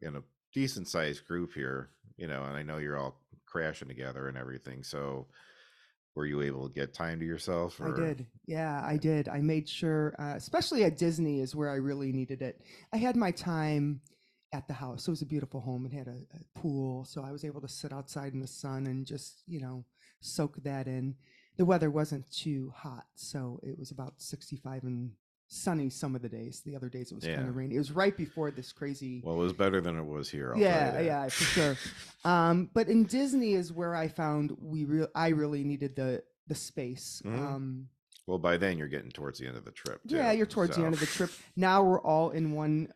in 0.03 0.17
a 0.17 0.23
decent 0.53 0.89
sized 0.89 1.27
group 1.27 1.53
here, 1.55 1.91
you 2.17 2.27
know, 2.27 2.45
and 2.45 2.57
I 2.57 2.63
know 2.63 2.79
you're 2.79 2.99
all 2.99 3.21
crashing 3.47 3.89
together 3.89 4.29
and 4.29 4.39
everything. 4.39 4.83
So, 4.85 5.29
were 6.14 6.26
you 6.26 6.42
able 6.42 6.69
to 6.69 6.75
get 6.75 6.92
time 6.92 7.19
to 7.21 7.25
yourself 7.25 7.81
I 7.81 7.90
did. 7.95 8.26
Yeah, 8.47 8.83
I 8.85 8.97
did. 8.97 9.28
I 9.28 9.40
made 9.40 9.69
sure, 9.69 10.14
uh, 10.19 10.35
especially 10.37 10.85
at 10.85 10.99
Disney, 10.99 11.40
is 11.40 11.57
where 11.57 11.71
I 11.71 11.76
really 11.76 12.12
needed 12.12 12.42
it. 12.42 12.61
I 12.92 12.99
had 12.99 13.16
my 13.16 13.31
time 13.31 14.00
at 14.52 14.69
the 14.69 14.75
house. 14.75 15.09
It 15.09 15.11
was 15.11 15.23
a 15.23 15.26
beautiful 15.26 15.61
home. 15.61 15.87
It 15.87 15.92
had 15.92 16.09
a, 16.09 16.19
a 16.35 16.61
pool, 16.61 17.04
so 17.04 17.25
I 17.25 17.33
was 17.33 17.45
able 17.45 17.61
to 17.62 17.69
sit 17.69 17.92
outside 17.92 18.35
in 18.35 18.40
the 18.40 18.47
sun 18.47 18.87
and 18.87 19.07
just, 19.07 19.42
you 19.47 19.61
know, 19.61 19.85
soak 20.21 20.62
that 20.64 20.87
in. 20.87 21.14
The 21.57 21.64
weather 21.64 21.90
wasn't 21.90 22.31
too 22.31 22.73
hot, 22.75 23.04
so 23.14 23.61
it 23.62 23.78
was 23.78 23.90
about 23.90 24.14
65 24.19 24.85
and 24.85 25.12
sunny 25.52 25.90
some 25.90 26.14
of 26.16 26.23
the 26.23 26.28
days. 26.28 26.62
The 26.64 26.75
other 26.75 26.88
days 26.88 27.12
it 27.12 27.14
was 27.14 27.25
kind 27.25 27.49
of 27.49 27.54
rainy. 27.56 27.75
It 27.75 27.78
was 27.78 27.92
right 27.92 28.16
before 28.16 28.50
this 28.50 28.73
crazy. 28.73 29.21
Well, 29.25 29.37
it 29.37 29.44
was 29.44 29.52
better 29.52 29.80
than 29.80 29.99
it 29.99 30.04
was 30.04 30.30
here. 30.30 30.54
I'll 30.54 30.61
yeah, 30.61 31.00
yeah, 31.00 31.28
for 31.28 31.44
sure. 31.44 31.76
Um, 32.25 32.71
but 32.73 32.87
in 32.87 33.02
Disney 33.02 33.54
is 33.54 33.73
where 33.73 33.97
I 33.97 34.06
found 34.06 34.56
we 34.61 34.85
real 34.85 35.09
I 35.12 35.28
really 35.30 35.64
needed 35.64 35.97
the 35.97 36.23
the 36.47 36.54
space. 36.54 37.21
Mhm. 37.25 37.37
Um, 37.38 37.88
Well, 38.28 38.38
by 38.38 38.56
then 38.56 38.78
you're 38.78 38.87
getting 38.87 39.11
towards 39.11 39.40
the 39.40 39.49
end 39.49 39.56
of 39.56 39.64
the 39.64 39.73
trip. 39.73 40.00
yeah, 40.04 40.30
you're 40.30 40.47
towards 40.47 40.76
the 40.76 40.85
end 40.85 40.94
of 40.94 41.00
the 41.00 41.06
trip. 41.06 41.30
Now 41.56 41.82
we're 41.82 42.00
all 42.00 42.30
in 42.30 42.52
one. 42.52 42.92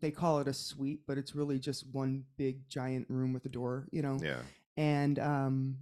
They 0.00 0.10
call 0.10 0.40
it 0.40 0.48
a 0.48 0.52
suite, 0.52 1.02
but 1.06 1.16
it's 1.16 1.34
really 1.36 1.60
just 1.60 1.86
one 1.92 2.24
big 2.36 2.68
giant 2.68 3.08
room 3.08 3.32
with 3.32 3.46
a 3.46 3.48
door, 3.48 3.86
you 3.92 4.02
know. 4.02 4.18
Yeah. 4.20 4.42
And 4.76 5.18
um, 5.20 5.78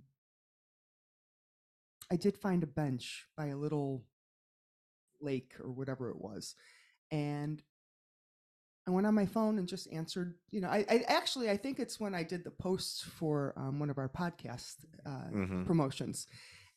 I 2.11 2.17
did 2.17 2.37
find 2.37 2.63
a 2.63 2.67
bench 2.67 3.27
by 3.37 3.47
a 3.47 3.57
little 3.57 4.05
lake 5.21 5.53
or 5.63 5.71
whatever 5.71 6.11
it 6.11 6.21
was, 6.21 6.55
and 7.11 7.63
I 8.87 8.93
went 8.93 9.07
on 9.07 9.15
my 9.15 9.27
phone 9.27 9.59
and 9.59 9.69
just 9.69 9.93
answered. 9.93 10.35
You 10.51 10.61
know, 10.61 10.69
I, 10.69 10.85
I 10.89 11.05
actually 11.09 11.51
I 11.51 11.57
think 11.57 11.79
it's 11.79 11.99
when 11.99 12.15
I 12.15 12.23
did 12.23 12.45
the 12.45 12.51
posts 12.51 13.03
for 13.03 13.53
um, 13.57 13.79
one 13.79 13.91
of 13.91 13.99
our 13.99 14.09
podcast 14.09 14.77
uh, 15.05 15.29
hmm 15.31 15.65
promotions. 15.65 16.27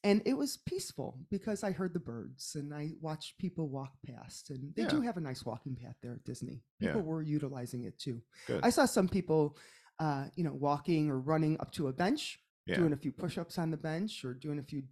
And 0.03 0.21
it 0.25 0.33
was 0.33 0.57
peaceful 0.65 1.17
because 1.29 1.61
I 1.61 1.71
heard 1.71 1.93
the 1.93 1.99
birds 1.99 2.55
and 2.55 2.73
I 2.73 2.91
watched 3.01 3.37
people 3.37 3.67
walk 3.67 3.91
past. 4.07 4.49
And 4.49 4.73
they 4.73 4.85
do 4.85 5.01
have 5.01 5.17
a 5.17 5.21
nice 5.21 5.45
walking 5.45 5.75
path 5.75 5.95
there 6.01 6.13
at 6.13 6.23
Disney. 6.23 6.63
Yeah. 6.79 6.93
People 6.93 7.01
were 7.01 7.21
utilizing 7.21 7.83
it 7.83 7.99
too. 7.99 8.21
Good. 8.47 8.61
I 8.63 8.69
saw 8.69 8.85
some 8.85 9.09
people, 9.09 9.57
uh, 9.99 10.25
you 10.35 10.45
know, 10.45 10.53
walking 10.53 11.09
or 11.09 11.19
running 11.19 11.57
up 11.59 11.71
to 11.73 11.89
a 11.89 11.93
bench, 11.93 12.39
yeah. 12.65 12.75
doing 12.75 12.93
a 12.93 12.97
few 12.97 13.11
push 13.11 13.37
ups 13.37 13.57
on 13.57 13.71
the 13.71 13.77
bench 13.77 14.23
or 14.23 14.33
doing 14.33 14.59
a 14.59 14.63
few 14.63 14.83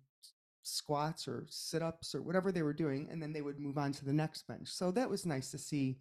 squats 0.67 1.27
or 1.27 1.45
sit 1.49 1.81
ups 1.81 2.13
or 2.13 2.21
whatever 2.21 2.51
they 2.51 2.61
were 2.61 2.73
doing. 2.73 3.07
And 3.11 3.21
then 3.21 3.33
they 3.33 3.41
would 3.41 3.59
move 3.59 3.77
on 3.77 3.91
to 3.93 4.05
the 4.05 4.13
next 4.13 4.47
bench. 4.47 4.67
So 4.69 4.91
that 4.91 5.09
was 5.09 5.25
nice 5.25 5.51
to 5.51 5.57
see 5.57 5.97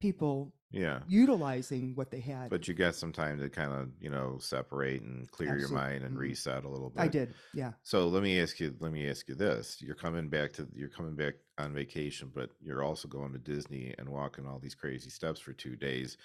people 0.00 0.52
yeah. 0.70 1.00
utilizing 1.08 1.94
what 1.94 2.10
they 2.10 2.20
had. 2.20 2.50
But 2.50 2.68
you 2.68 2.74
got 2.74 2.94
some 2.94 3.12
time 3.12 3.38
to 3.38 3.48
kind 3.48 3.72
of, 3.72 3.88
you 4.00 4.10
know, 4.10 4.36
separate 4.38 5.02
and 5.02 5.30
clear 5.30 5.56
your 5.56 5.70
mind 5.70 6.04
and 6.04 6.16
mhm. 6.16 6.20
reset 6.20 6.64
a 6.64 6.68
little 6.68 6.90
bit. 6.90 7.02
I 7.02 7.08
did. 7.08 7.34
Yeah. 7.54 7.72
So 7.82 8.08
let 8.08 8.22
me 8.22 8.40
ask 8.40 8.60
you. 8.60 8.74
Let 8.80 8.92
me 8.92 9.08
ask 9.08 9.28
you 9.28 9.34
this: 9.34 9.78
You're 9.80 9.94
coming 9.94 10.28
back 10.28 10.52
to 10.54 10.68
you're 10.74 10.88
coming 10.88 11.14
back 11.14 11.34
on 11.58 11.72
vacation, 11.72 12.30
but 12.34 12.50
you're 12.60 12.82
also 12.82 13.08
going 13.08 13.32
to 13.32 13.38
Disney 13.38 13.94
and 13.98 14.08
walking 14.08 14.46
all 14.46 14.58
these 14.58 14.74
crazy 14.74 15.10
steps 15.10 15.40
for 15.40 15.52
two 15.52 15.76
days, 15.76 16.18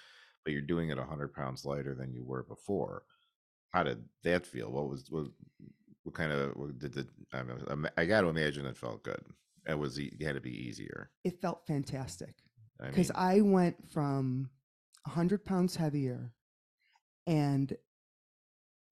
but 0.44 0.52
you're 0.52 0.62
doing 0.62 0.90
it 0.90 0.98
hundred 0.98 1.32
pounds 1.32 1.64
lighter 1.64 1.94
than 1.94 2.12
you 2.12 2.24
were 2.24 2.42
before. 2.42 3.04
How 3.70 3.84
did 3.84 4.04
that 4.24 4.46
feel? 4.46 4.70
What 4.70 4.88
was 4.88 5.06
what? 5.08 5.28
What 6.04 6.14
kind 6.14 6.32
of 6.32 6.52
what 6.56 6.78
did 6.78 6.94
the? 6.94 7.06
I, 7.32 7.42
mean, 7.42 7.58
I'm- 7.68 8.08
got 8.08 8.22
to 8.22 8.28
imagine 8.28 8.66
it 8.66 8.76
felt 8.76 9.02
good. 9.04 9.22
It 9.68 9.78
was 9.78 9.98
it 9.98 10.20
had 10.22 10.34
to 10.34 10.40
be 10.40 10.50
easier. 10.68 11.10
It 11.24 11.40
felt 11.42 11.66
fantastic. 11.66 12.34
I 12.80 12.84
mean, 12.84 12.92
because 12.92 13.10
I 13.14 13.42
went 13.42 13.90
from 13.90 14.50
100 15.04 15.44
pounds 15.44 15.76
heavier 15.76 16.32
and 17.26 17.76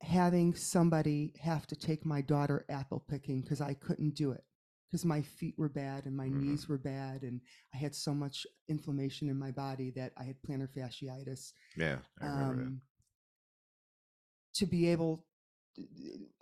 having 0.02 0.54
somebody 0.54 1.32
have 1.40 1.66
to 1.66 1.76
take 1.76 2.04
my 2.06 2.20
daughter 2.20 2.64
apple 2.68 3.00
picking 3.08 3.40
because 3.42 3.60
I 3.60 3.74
couldn't 3.74 4.14
do 4.14 4.30
it 4.30 4.44
because 4.88 5.04
my 5.04 5.22
feet 5.22 5.54
were 5.58 5.68
bad 5.68 6.06
and 6.06 6.16
my 6.16 6.28
Mhm. 6.28 6.40
knees 6.40 6.68
were 6.68 6.78
bad 6.78 7.22
and 7.22 7.40
I 7.74 7.78
had 7.78 7.94
so 7.94 8.14
much 8.14 8.46
inflammation 8.68 9.28
in 9.28 9.36
my 9.38 9.50
body 9.50 9.90
that 9.96 10.12
I 10.16 10.24
had 10.24 10.40
plantar 10.42 10.68
fasciitis. 10.72 11.52
yeah, 11.76 11.98
I 12.20 12.26
remember 12.26 12.62
Um, 12.62 12.82
to 14.54 14.66
be 14.66 14.86
able, 14.88 15.26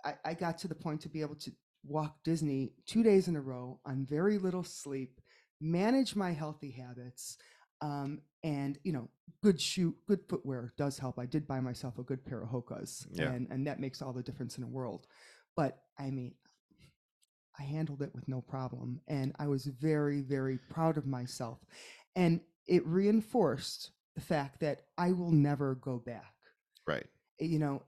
I, 0.03 0.13
I 0.25 0.33
got 0.33 0.57
to 0.59 0.67
the 0.67 0.75
point 0.75 1.01
to 1.01 1.09
be 1.09 1.21
able 1.21 1.35
to 1.35 1.51
walk 1.85 2.23
Disney 2.23 2.73
two 2.85 3.03
days 3.03 3.27
in 3.27 3.35
a 3.35 3.41
row 3.41 3.79
on 3.85 4.05
very 4.05 4.37
little 4.37 4.63
sleep, 4.63 5.19
manage 5.61 6.15
my 6.15 6.31
healthy 6.31 6.71
habits, 6.71 7.37
um, 7.81 8.21
and 8.43 8.77
you 8.83 8.91
know, 8.91 9.09
good 9.43 9.59
shoe, 9.61 9.95
good 10.07 10.19
footwear 10.27 10.73
does 10.77 10.97
help. 10.97 11.19
I 11.19 11.25
did 11.25 11.47
buy 11.47 11.59
myself 11.59 11.97
a 11.99 12.03
good 12.03 12.25
pair 12.25 12.41
of 12.41 12.49
Hokas, 12.49 13.05
Yeah. 13.11 13.31
and 13.31 13.47
and 13.51 13.67
that 13.67 13.79
makes 13.79 14.01
all 14.01 14.13
the 14.13 14.23
difference 14.23 14.57
in 14.57 14.61
the 14.63 14.69
world. 14.69 15.07
But 15.55 15.79
I 15.99 16.09
mean, 16.11 16.33
I 17.59 17.63
handled 17.63 18.01
it 18.01 18.13
with 18.13 18.27
no 18.27 18.41
problem, 18.41 19.01
and 19.07 19.33
I 19.39 19.47
was 19.47 19.65
very 19.65 20.21
very 20.21 20.57
proud 20.69 20.97
of 20.97 21.05
myself, 21.05 21.59
and 22.15 22.41
it 22.67 22.85
reinforced 22.85 23.91
the 24.15 24.21
fact 24.21 24.59
that 24.61 24.81
I 24.97 25.11
will 25.11 25.31
never 25.31 25.75
go 25.75 25.97
back. 25.99 26.33
Right. 26.87 27.05
you 27.39 27.59
know, 27.59 27.83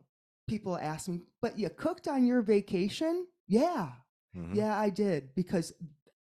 people 0.49 0.77
ask 0.77 1.07
me, 1.07 1.21
but 1.41 1.57
you 1.57 1.69
cooked 1.69 2.07
on 2.07 2.25
your 2.25 2.41
vacation? 2.41 3.27
Yeah, 3.47 3.91
Mhm. 4.35 4.55
yeah, 4.55 4.77
I 4.77 4.89
did 4.89 5.35
because 5.35 5.73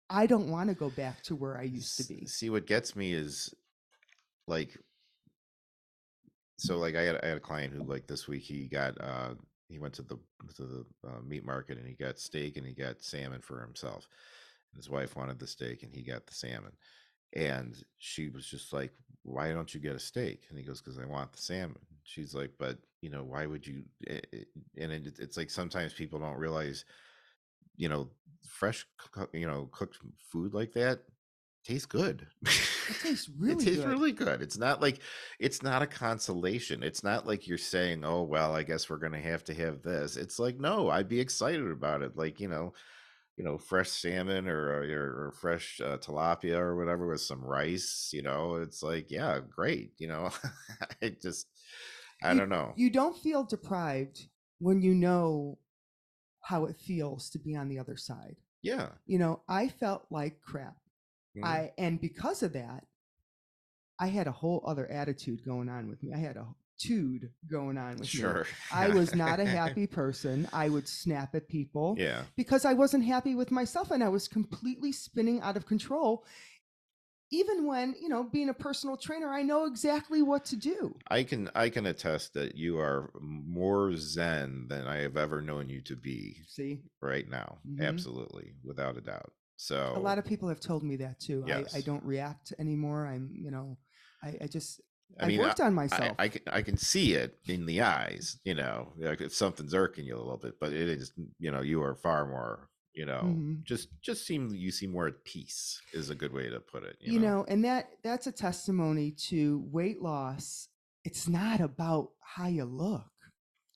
I 0.09 0.27
don't 0.27 0.49
want 0.51 0.69
to 0.69 0.75
go 0.75 0.91
back 0.91 1.23
to 1.25 1.35
where 1.35 1.59
I 1.59 1.63
used 1.63 1.97
to 1.97 2.05
be. 2.05 2.27
See, 2.27 2.51
what 2.51 2.67
gets 2.67 2.95
me 2.95 3.13
is 3.13 3.55
like, 4.47 4.77
so 6.59 6.79
like 6.79 6.95
I 6.95 7.03
had 7.03 7.21
I 7.23 7.27
had 7.27 7.37
a 7.39 7.41
client 7.41 7.73
who 7.73 7.83
like 7.85 8.07
this 8.07 8.29
week 8.29 8.43
he 8.43 8.69
got 8.69 9.01
uh 9.01 9.35
he 9.69 9.79
went 9.79 9.95
to 9.95 10.03
the 10.03 10.19
to 10.57 10.63
the 10.63 10.87
uh, 11.09 11.21
meat 11.23 11.45
market 11.45 11.79
and 11.79 11.87
he 11.87 11.95
got 11.95 12.19
steak 12.19 12.57
and 12.57 12.67
he 12.67 12.75
got 12.75 13.03
salmon 13.03 13.41
for 13.41 13.61
himself. 13.61 14.07
And 14.73 14.79
his 14.79 14.91
wife 14.91 15.17
wanted 15.17 15.39
the 15.39 15.47
steak 15.47 15.83
and 15.83 15.95
he 15.95 16.03
got 16.03 16.27
the 16.27 16.35
salmon. 16.35 16.73
And 17.35 17.83
she 17.99 18.29
was 18.29 18.47
just 18.47 18.73
like, 18.73 18.93
"Why 19.23 19.53
don't 19.53 19.73
you 19.75 19.81
get 19.81 19.97
a 19.97 20.01
steak?" 20.01 20.45
And 20.49 20.59
he 20.59 20.65
goes, 20.65 20.81
"Because 20.81 20.99
I 20.99 21.05
want 21.07 21.33
the 21.33 21.43
salmon." 21.43 21.79
She's 22.05 22.35
like, 22.35 22.53
"But 22.59 22.79
you 23.01 23.11
know, 23.11 23.25
why 23.25 23.47
would 23.47 23.67
you?" 23.67 23.85
eh, 24.07 24.21
eh," 24.33 24.45
And 24.79 24.93
it, 24.93 25.19
it's 25.19 25.37
like 25.37 25.51
sometimes 25.51 25.93
people 25.95 26.19
don't 26.19 26.39
realize, 26.39 26.85
you 27.77 27.89
know, 27.89 28.11
fresh, 28.47 28.87
you 29.33 29.47
know, 29.47 29.69
cooked 29.73 29.99
food 30.31 30.55
like 30.55 30.73
that 30.75 31.01
tastes 31.65 31.87
good. 31.87 32.27
It 32.89 32.97
tastes 33.03 33.29
really. 33.29 33.53
it 33.53 33.67
tastes 33.67 33.85
good. 33.85 33.89
really 33.89 34.13
good. 34.13 34.43
It's 34.43 34.59
not 34.59 34.81
like 34.81 35.01
it's 35.39 35.63
not 35.63 35.83
a 35.83 35.87
consolation. 35.87 36.83
It's 36.83 37.05
not 37.05 37.27
like 37.27 37.47
you're 37.47 37.59
saying, 37.59 38.05
"Oh, 38.05 38.23
well, 38.23 38.55
I 38.55 38.63
guess 38.63 38.91
we're 38.91 38.97
gonna 38.99 39.21
have 39.21 39.45
to 39.45 39.55
have 39.55 39.83
this." 39.83 40.17
It's 40.17 40.39
like, 40.39 40.59
no, 40.59 40.91
I'd 40.91 41.09
be 41.09 41.21
excited 41.21 41.71
about 41.71 42.03
it. 42.03 42.17
Like 42.17 42.41
you 42.41 42.49
know, 42.49 42.75
you 43.37 43.45
know, 43.45 43.59
fresh 43.59 43.91
salmon 43.91 44.47
or 44.49 44.83
or, 44.83 44.83
or 45.29 45.35
fresh 45.41 45.81
uh, 45.83 45.97
tilapia 45.99 46.57
or 46.59 46.77
whatever 46.77 47.07
with 47.09 47.21
some 47.21 47.43
rice. 47.43 48.11
You 48.13 48.23
know, 48.23 48.57
it's 48.57 48.83
like, 48.83 49.11
yeah, 49.11 49.41
great. 49.49 49.93
You 49.99 50.09
know, 50.09 50.31
I 51.03 51.17
just, 51.21 51.47
I 52.23 52.33
You- 52.33 52.39
don't 52.39 52.49
know. 52.51 52.73
You 52.77 52.91
don't 52.91 53.17
feel 53.17 53.45
deprived 53.45 54.27
when 54.59 54.83
you 54.83 54.95
know 54.95 55.59
how 56.43 56.67
it 56.67 56.77
feels 56.77 57.31
to 57.31 57.39
be 57.39 57.57
on 57.57 57.69
the 57.69 57.79
other 57.79 57.97
side. 57.97 58.37
Yeah. 58.63 58.89
You 59.07 59.19
know, 59.19 59.43
I 59.49 59.69
felt 59.69 60.07
like 60.11 60.41
crap. 60.41 60.77
Mhm. 61.37 61.45
I 61.45 61.73
and 61.79 62.01
because 62.01 62.43
of 62.43 62.53
that, 62.53 62.85
I 63.99 64.09
had 64.09 64.27
a 64.27 64.33
whole 64.33 64.63
other 64.67 64.91
attitude 64.91 65.45
going 65.45 65.69
on 65.69 65.89
with 65.89 66.03
me. 66.03 66.13
I 66.13 66.19
had 66.19 66.37
a 66.37 66.47
tude 66.83 67.31
going 67.49 67.79
on 67.79 67.93
with 67.93 68.01
me. 68.01 68.07
sure. 68.07 68.47
I 68.73 68.89
was 68.89 69.15
not 69.15 69.41
a 69.41 69.45
happy 69.61 69.87
person. 69.87 70.49
I 70.53 70.69
would 70.69 70.89
snap 70.89 71.35
at 71.35 71.49
people 71.49 71.97
yeah. 71.99 72.23
because 72.37 72.65
I 72.65 72.73
wasn't 72.73 73.05
happy 73.05 73.35
with 73.35 73.51
myself 73.51 73.91
and 73.91 74.03
I 74.03 74.09
was 74.09 74.29
completely 74.29 74.93
spinning 74.93 75.41
out 75.41 75.57
of 75.57 75.67
control. 75.67 76.25
Even 77.31 77.67
when, 77.67 77.95
you 78.01 78.11
know, 78.11 78.25
being 78.25 78.51
a 78.51 78.55
personal 78.55 78.97
trainer, 78.97 79.33
I 79.33 79.43
know 79.43 79.65
exactly 79.65 80.21
what 80.21 80.45
to 80.47 80.57
do. 80.57 80.95
I 81.09 81.23
can 81.23 81.49
I 81.55 81.71
can 81.71 81.87
attest 81.87 82.35
that 82.35 82.57
you 82.57 82.79
are 82.79 83.11
more 83.21 83.97
zen 83.97 84.67
than 84.69 84.87
I 84.87 84.97
have 84.99 85.17
ever 85.17 85.41
known 85.41 85.71
you 85.71 85.81
to 85.83 85.97
be 85.97 86.43
See, 86.47 86.83
right 87.01 87.27
now. 87.31 87.57
Mhm. 87.67 87.81
Absolutely, 87.81 88.53
without 88.63 88.99
a 88.99 89.01
doubt. 89.01 89.33
So 89.57 89.95
a 89.97 89.99
lot 89.99 90.19
of 90.19 90.27
people 90.27 90.49
have 90.49 90.61
told 90.61 90.83
me 90.83 90.97
that 90.97 91.21
too. 91.21 91.45
I, 91.49 91.65
I 91.75 91.81
don't 91.81 92.05
react 92.05 92.53
anymore. 92.59 93.07
I'm, 93.07 93.31
you 93.33 93.51
know, 93.51 93.79
I, 94.23 94.37
I 94.43 94.47
just, 94.47 94.81
I 95.21 95.25
I 95.25 95.29
mean, 95.29 95.41
worked 95.41 95.61
on 95.61 95.75
myself. 95.75 96.17
I 96.19 96.29
can 96.29 96.43
I 96.47 96.63
can 96.63 96.77
see 96.77 97.15
it 97.15 97.39
in 97.47 97.67
the 97.67 97.83
eyes, 97.83 98.39
you 98.45 98.55
know, 98.55 98.93
like 98.99 99.21
if 99.21 99.35
something's 99.35 99.75
irking 99.75 100.05
you 100.07 100.17
a 100.17 100.19
little 100.19 100.37
bit, 100.39 100.59
but 100.61 100.73
it 100.73 100.89
is, 100.89 101.13
you 101.39 101.51
know, 101.51 101.61
you 101.61 101.83
are 101.83 101.95
far 101.95 102.27
more, 102.27 102.69
you 102.95 103.07
know, 103.07 103.21
Mhm. 103.23 103.65
just 103.65 103.89
just 104.03 104.27
seem 104.27 104.51
you 104.55 104.71
seem 104.71 104.91
more 104.93 105.07
at 105.07 105.25
peace 105.25 105.81
is 105.93 106.11
a 106.11 106.15
good 106.15 106.33
way 106.33 106.49
to 106.49 106.61
put 106.61 106.83
it. 106.85 106.97
You, 107.01 107.15
you 107.15 107.21
know 107.21 107.45
and 107.49 107.65
that 107.65 107.91
that's 108.03 108.27
a 108.27 108.33
testimony 108.33 109.11
to 109.13 109.65
weight 109.71 110.01
loss 110.03 110.69
it's 111.05 111.29
not 111.29 111.61
about 111.61 112.11
how 112.21 112.47
you 112.47 112.65
look 112.65 113.05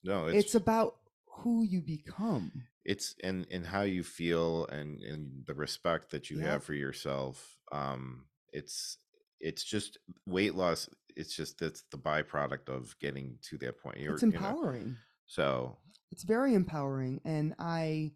no, 0.04 0.28
it's, 0.28 0.54
about 0.54 0.96
who 1.26 1.64
you 1.64 1.80
become 1.80 2.52
it's 2.84 3.14
and 3.24 3.46
and 3.50 3.66
how 3.66 3.82
you 3.82 4.02
feel 4.04 4.66
and 4.66 5.02
and 5.02 5.44
the 5.46 5.54
respect 5.54 6.10
that 6.12 6.30
you 6.30 6.38
Yeah. 6.38 6.52
have 6.52 6.64
for 6.64 6.74
yourself 6.74 7.58
um 7.72 8.26
it's 8.52 8.98
it's 9.40 9.64
just 9.64 9.98
weight 10.24 10.54
loss 10.54 10.88
it's 11.16 11.34
just 11.34 11.58
that's 11.58 11.82
the 11.90 11.98
byproduct 11.98 12.68
of 12.68 12.96
getting 13.00 13.38
to 13.42 13.58
that 13.58 13.78
point 13.78 13.98
You're, 13.98 14.14
it's 14.14 14.22
you 14.22 14.30
know, 14.30 14.36
empowering 14.36 14.96
so 15.26 15.76
it's 16.12 16.22
very 16.22 16.54
empowering 16.54 17.20
and 17.24 17.54
i 17.58 18.12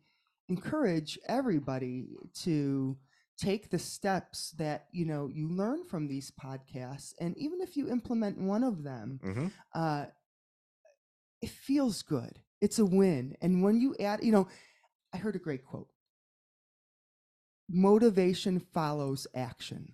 encourage 0.48 1.18
everybody 1.28 2.08
to 2.42 2.96
take 3.38 3.70
the 3.70 3.78
steps 3.78 4.50
that 4.58 4.86
you 4.92 5.06
know 5.06 5.28
you 5.32 5.48
learn 5.48 5.84
from 5.84 6.06
these 6.06 6.30
podcasts 6.30 7.14
and 7.20 7.36
even 7.38 7.60
if 7.60 7.76
you 7.76 7.88
implement 7.88 8.38
one 8.38 8.62
of 8.62 8.82
them 8.82 9.20
mhm, 9.24 9.50
uh, 9.74 10.06
it 11.42 11.50
feels 11.50 12.02
good. 12.02 12.38
It's 12.60 12.78
a 12.78 12.84
win. 12.84 13.36
And 13.40 13.62
when 13.62 13.80
you 13.80 13.96
add, 13.98 14.22
you 14.22 14.32
know, 14.32 14.48
I 15.12 15.16
heard 15.16 15.36
a 15.36 15.40
great 15.40 15.64
quote 15.64 15.88
motivation 17.68 18.58
follows 18.58 19.26
action. 19.34 19.92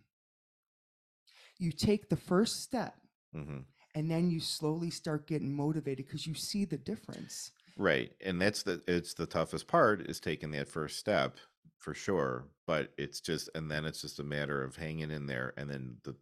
You 1.59 1.73
take 1.73 2.09
the 2.09 2.17
first 2.17 2.63
step 2.63 2.95
mhm. 3.35 3.65
and 3.95 4.11
then 4.11 4.31
you 4.31 4.41
slowly 4.41 4.91
start 4.91 5.27
getting 5.27 5.55
motivated 5.55 6.07
because 6.07 6.27
you 6.27 6.35
see 6.35 6.65
the 6.65 6.79
difference. 6.79 7.53
right 7.77 8.13
and 8.25 8.41
that's 8.41 8.63
the 8.63 8.83
it's 8.89 9.15
the 9.15 9.27
toughest 9.27 9.67
part 9.69 10.01
is 10.09 10.19
taking 10.21 10.51
that 10.53 10.69
first 10.69 10.99
step 10.99 11.37
for 11.79 11.93
sure 11.93 12.47
but 12.67 12.93
it's 12.97 13.21
just 13.21 13.51
and 13.55 13.71
then 13.71 13.85
it's 13.85 14.01
just 14.01 14.19
a 14.19 14.25
matter 14.25 14.63
of 14.65 14.77
hanging 14.77 15.11
in 15.11 15.27
there 15.27 15.53
and 15.59 15.69
then 15.69 15.97
the 16.05 16.17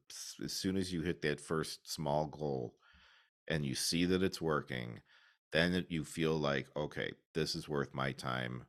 as 0.45 0.53
soon 0.53 0.77
as 0.77 0.93
you 0.93 1.01
hit 1.03 1.23
that 1.23 1.41
first 1.41 1.89
small 1.93 2.27
goal 2.27 2.75
and 3.49 3.65
you 3.65 3.75
see 3.75 4.05
that 4.05 4.23
it's 4.23 4.41
working 4.43 5.01
then 5.53 5.85
you 5.89 6.05
feel 6.05 6.37
like 6.37 6.67
okay 6.77 7.13
this 7.35 7.55
is 7.55 7.69
worth 7.69 7.95
my 7.95 8.11
time 8.13 8.65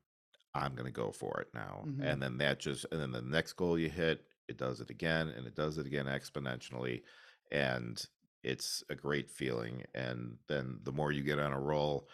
i'm 0.53 0.73
going 0.75 0.85
to 0.85 0.91
go 0.91 1.11
for 1.11 1.41
it 1.41 1.47
now 1.55 1.87
Mhm. 1.87 2.01
and 2.11 2.21
then 2.21 2.37
that 2.37 2.59
just 2.59 2.85
and 2.91 3.01
then 3.01 3.11
the 3.11 3.21
next 3.21 3.53
goal 3.53 3.79
you 3.79 3.89
hit 3.89 4.25
it 4.47 4.57
does 4.57 4.81
it 4.81 4.89
again 4.89 5.29
and 5.35 5.45
it 5.47 5.55
does 5.55 5.77
it 5.77 5.85
again 5.85 6.05
exponentially 6.05 7.01
and 7.51 8.05
it's 8.43 8.83
a 8.89 8.95
great 8.95 9.29
feeling 9.29 9.83
and 9.93 10.37
then 10.47 10.79
the 10.83 10.91
more 10.91 11.11
you 11.11 11.23
get 11.23 11.39
on 11.39 11.51
a 11.51 11.59
roll 11.59 12.07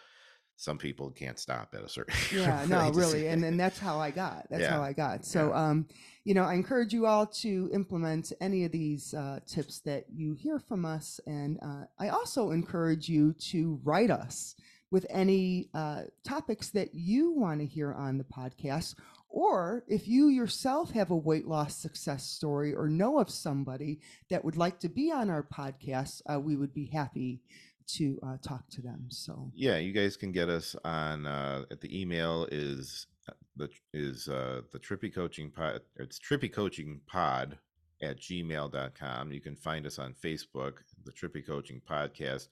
some 0.56 0.78
people 0.78 1.10
can't 1.10 1.40
stop 1.40 1.74
at 1.74 1.82
a 1.82 1.88
certain 1.88 2.14
Yeah, 2.32 2.64
no, 2.68 2.90
really. 2.90 3.26
And 3.26 3.44
and 3.44 3.58
that's 3.58 3.80
how 3.80 3.98
I 3.98 4.12
got. 4.12 4.46
That's 4.48 4.66
how 4.66 4.80
I 4.80 4.92
got. 4.92 5.24
So 5.24 5.48
yeah. 5.48 5.70
um, 5.70 5.86
you 6.24 6.34
know, 6.34 6.44
I 6.44 6.54
encourage 6.54 6.92
you 6.92 7.06
all 7.06 7.26
to 7.26 7.68
implement 7.72 8.32
any 8.40 8.64
of 8.64 8.70
these 8.70 9.12
uh, 9.12 9.40
tips 9.44 9.80
that 9.80 10.04
you 10.08 10.34
hear 10.34 10.60
from 10.60 10.84
us. 10.84 11.18
And 11.26 11.58
uh, 11.60 11.86
I 11.98 12.10
also 12.10 12.52
encourage 12.52 13.08
you 13.08 13.32
to 13.50 13.80
write 13.82 14.10
us 14.10 14.54
with 14.92 15.04
any 15.10 15.68
uh, 15.74 16.02
topics 16.22 16.70
that 16.70 16.94
you 16.94 17.32
want 17.32 17.60
to 17.60 17.66
hear 17.66 17.92
on 17.92 18.18
the 18.18 18.24
podcast. 18.24 18.94
Or 19.32 19.82
if 19.88 20.06
you 20.06 20.28
yourself 20.28 20.92
have 20.92 21.10
a 21.10 21.16
weight 21.16 21.48
loss 21.48 21.74
success 21.74 22.24
story 22.24 22.74
or 22.74 22.86
know 22.86 23.18
of 23.18 23.30
somebody 23.30 24.00
that 24.28 24.44
would 24.44 24.58
like 24.58 24.78
to 24.80 24.90
be 24.90 25.10
on 25.10 25.30
our 25.30 25.42
podcast, 25.42 26.20
uh, 26.30 26.38
we 26.38 26.54
would 26.54 26.74
be 26.74 26.86
happy 26.86 27.40
to 27.86 28.18
uh, 28.22 28.36
talk 28.46 28.68
to 28.70 28.82
them. 28.82 29.06
So 29.08 29.50
yeah 29.54 29.78
you 29.78 29.92
guys 29.92 30.16
can 30.16 30.32
get 30.32 30.48
us 30.48 30.76
on 30.84 31.26
uh 31.26 31.64
at 31.70 31.80
the 31.80 32.00
email 32.00 32.46
is 32.50 33.06
uh, 33.28 33.32
the 33.56 33.68
is 33.92 34.28
uh 34.28 34.60
the 34.72 34.78
trippi 34.78 35.12
coaching 35.14 35.50
pod 35.50 35.80
it's 35.96 36.18
trippi 36.18 36.52
coaching 36.52 37.00
pod 37.06 37.58
at 38.02 38.18
gmail.com 38.20 39.32
you 39.32 39.40
can 39.40 39.56
find 39.56 39.86
us 39.86 39.98
on 39.98 40.14
facebook 40.14 40.74
the 41.04 41.12
trippi 41.12 41.46
coaching 41.46 41.80
podcast 41.88 42.48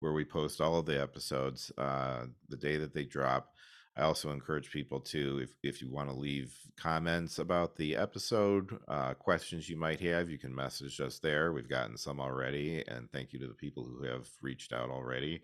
where 0.00 0.12
we 0.12 0.24
post 0.24 0.60
all 0.60 0.78
of 0.78 0.86
the 0.86 1.00
episodes 1.00 1.70
uh 1.78 2.24
the 2.48 2.56
day 2.56 2.76
that 2.76 2.94
they 2.94 3.04
drop 3.04 3.52
i 4.00 4.04
also 4.04 4.30
encourage 4.30 4.70
people 4.70 5.00
to 5.00 5.38
if, 5.38 5.50
if 5.62 5.80
you 5.80 5.90
want 5.90 6.08
to 6.08 6.14
leave 6.14 6.54
comments 6.76 7.38
about 7.38 7.76
the 7.76 7.94
episode 7.94 8.78
uh, 8.88 9.14
questions 9.14 9.68
you 9.68 9.76
might 9.76 10.00
have 10.00 10.30
you 10.30 10.38
can 10.38 10.54
message 10.54 11.00
us 11.00 11.18
there 11.18 11.52
we've 11.52 11.68
gotten 11.68 11.96
some 11.96 12.20
already 12.20 12.82
and 12.88 13.10
thank 13.12 13.32
you 13.32 13.38
to 13.38 13.46
the 13.46 13.54
people 13.54 13.84
who 13.84 14.04
have 14.04 14.26
reached 14.42 14.72
out 14.72 14.90
already 14.90 15.42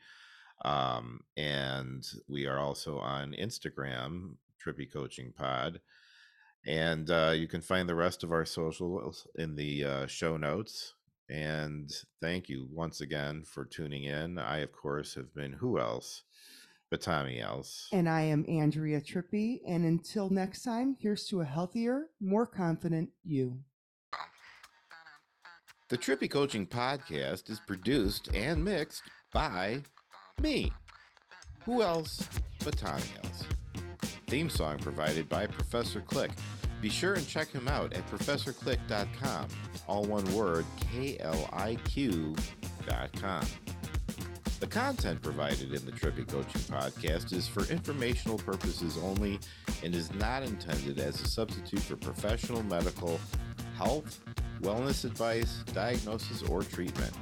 um, 0.64 1.20
and 1.36 2.06
we 2.28 2.46
are 2.46 2.58
also 2.58 2.98
on 2.98 3.34
Instagram, 3.38 4.36
Trippi 4.64 4.90
Coaching 4.90 5.32
Pod. 5.32 5.80
And 6.66 7.10
uh, 7.10 7.32
you 7.34 7.46
can 7.46 7.60
find 7.60 7.88
the 7.88 7.94
rest 7.94 8.24
of 8.24 8.32
our 8.32 8.44
socials 8.44 9.26
in 9.36 9.54
the 9.54 9.84
uh, 9.84 10.06
show 10.06 10.36
notes. 10.36 10.94
And 11.28 11.90
thank 12.20 12.48
you 12.48 12.68
once 12.72 13.00
again 13.00 13.44
for 13.44 13.64
tuning 13.64 14.04
in. 14.04 14.38
I, 14.38 14.58
of 14.58 14.72
course, 14.72 15.14
have 15.14 15.34
been 15.34 15.52
who 15.52 15.78
else 15.78 16.22
but 16.90 17.00
Tommy 17.00 17.40
Else. 17.40 17.88
And 17.92 18.08
I 18.08 18.22
am 18.22 18.44
Andrea 18.48 19.00
Trippi. 19.00 19.60
And 19.66 19.84
until 19.84 20.30
next 20.30 20.62
time, 20.62 20.96
here's 21.00 21.26
to 21.26 21.40
a 21.40 21.44
healthier, 21.44 22.06
more 22.20 22.46
confident 22.46 23.10
you. 23.24 23.58
The 25.88 25.98
Trippi 25.98 26.28
Coaching 26.28 26.66
Podcast 26.66 27.48
is 27.48 27.60
produced 27.60 28.34
and 28.34 28.64
mixed 28.64 29.02
by 29.32 29.82
me. 30.40 30.72
Who 31.64 31.82
else 31.82 32.28
but 32.64 32.76
Tommy 32.76 33.02
Else? 33.22 33.44
Theme 34.26 34.50
song 34.50 34.78
provided 34.78 35.28
by 35.28 35.46
Professor 35.46 36.00
Kliq. 36.00 36.32
Be 36.80 36.88
sure 36.88 37.14
and 37.14 37.26
check 37.26 37.48
him 37.50 37.68
out 37.68 37.92
at 37.92 38.06
professorkliq.com. 38.10 39.48
All 39.86 40.04
one 40.04 40.24
word, 40.34 40.64
K 40.92 41.16
L 41.20 41.48
I 41.52 41.76
Q.com. 41.84 43.46
The 44.58 44.66
content 44.66 45.20
provided 45.20 45.74
in 45.74 45.84
the 45.84 45.92
Trippi 45.92 46.26
Coaching 46.26 46.62
Podcast 46.62 47.34
is 47.34 47.46
for 47.46 47.70
informational 47.70 48.38
purposes 48.38 48.96
only 49.02 49.38
and 49.84 49.94
is 49.94 50.10
not 50.14 50.42
intended 50.42 50.98
as 50.98 51.20
a 51.20 51.28
substitute 51.28 51.80
for 51.80 51.96
professional 51.96 52.62
medical, 52.62 53.20
health, 53.76 54.18
wellness 54.62 55.04
advice, 55.04 55.62
diagnosis, 55.74 56.42
or 56.44 56.62
treatment. 56.62 57.12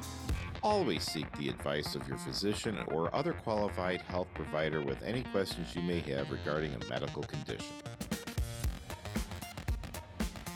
Always 0.62 1.02
seek 1.02 1.30
the 1.36 1.48
advice 1.48 1.96
of 1.96 2.06
your 2.06 2.18
physician 2.18 2.78
or 2.86 3.12
other 3.12 3.32
qualified 3.32 4.00
health 4.02 4.28
provider 4.34 4.80
with 4.80 5.02
any 5.02 5.24
questions 5.24 5.74
you 5.74 5.82
may 5.82 5.98
have 6.00 6.30
regarding 6.30 6.72
a 6.72 6.88
medical 6.88 7.24
condition. 7.24 7.74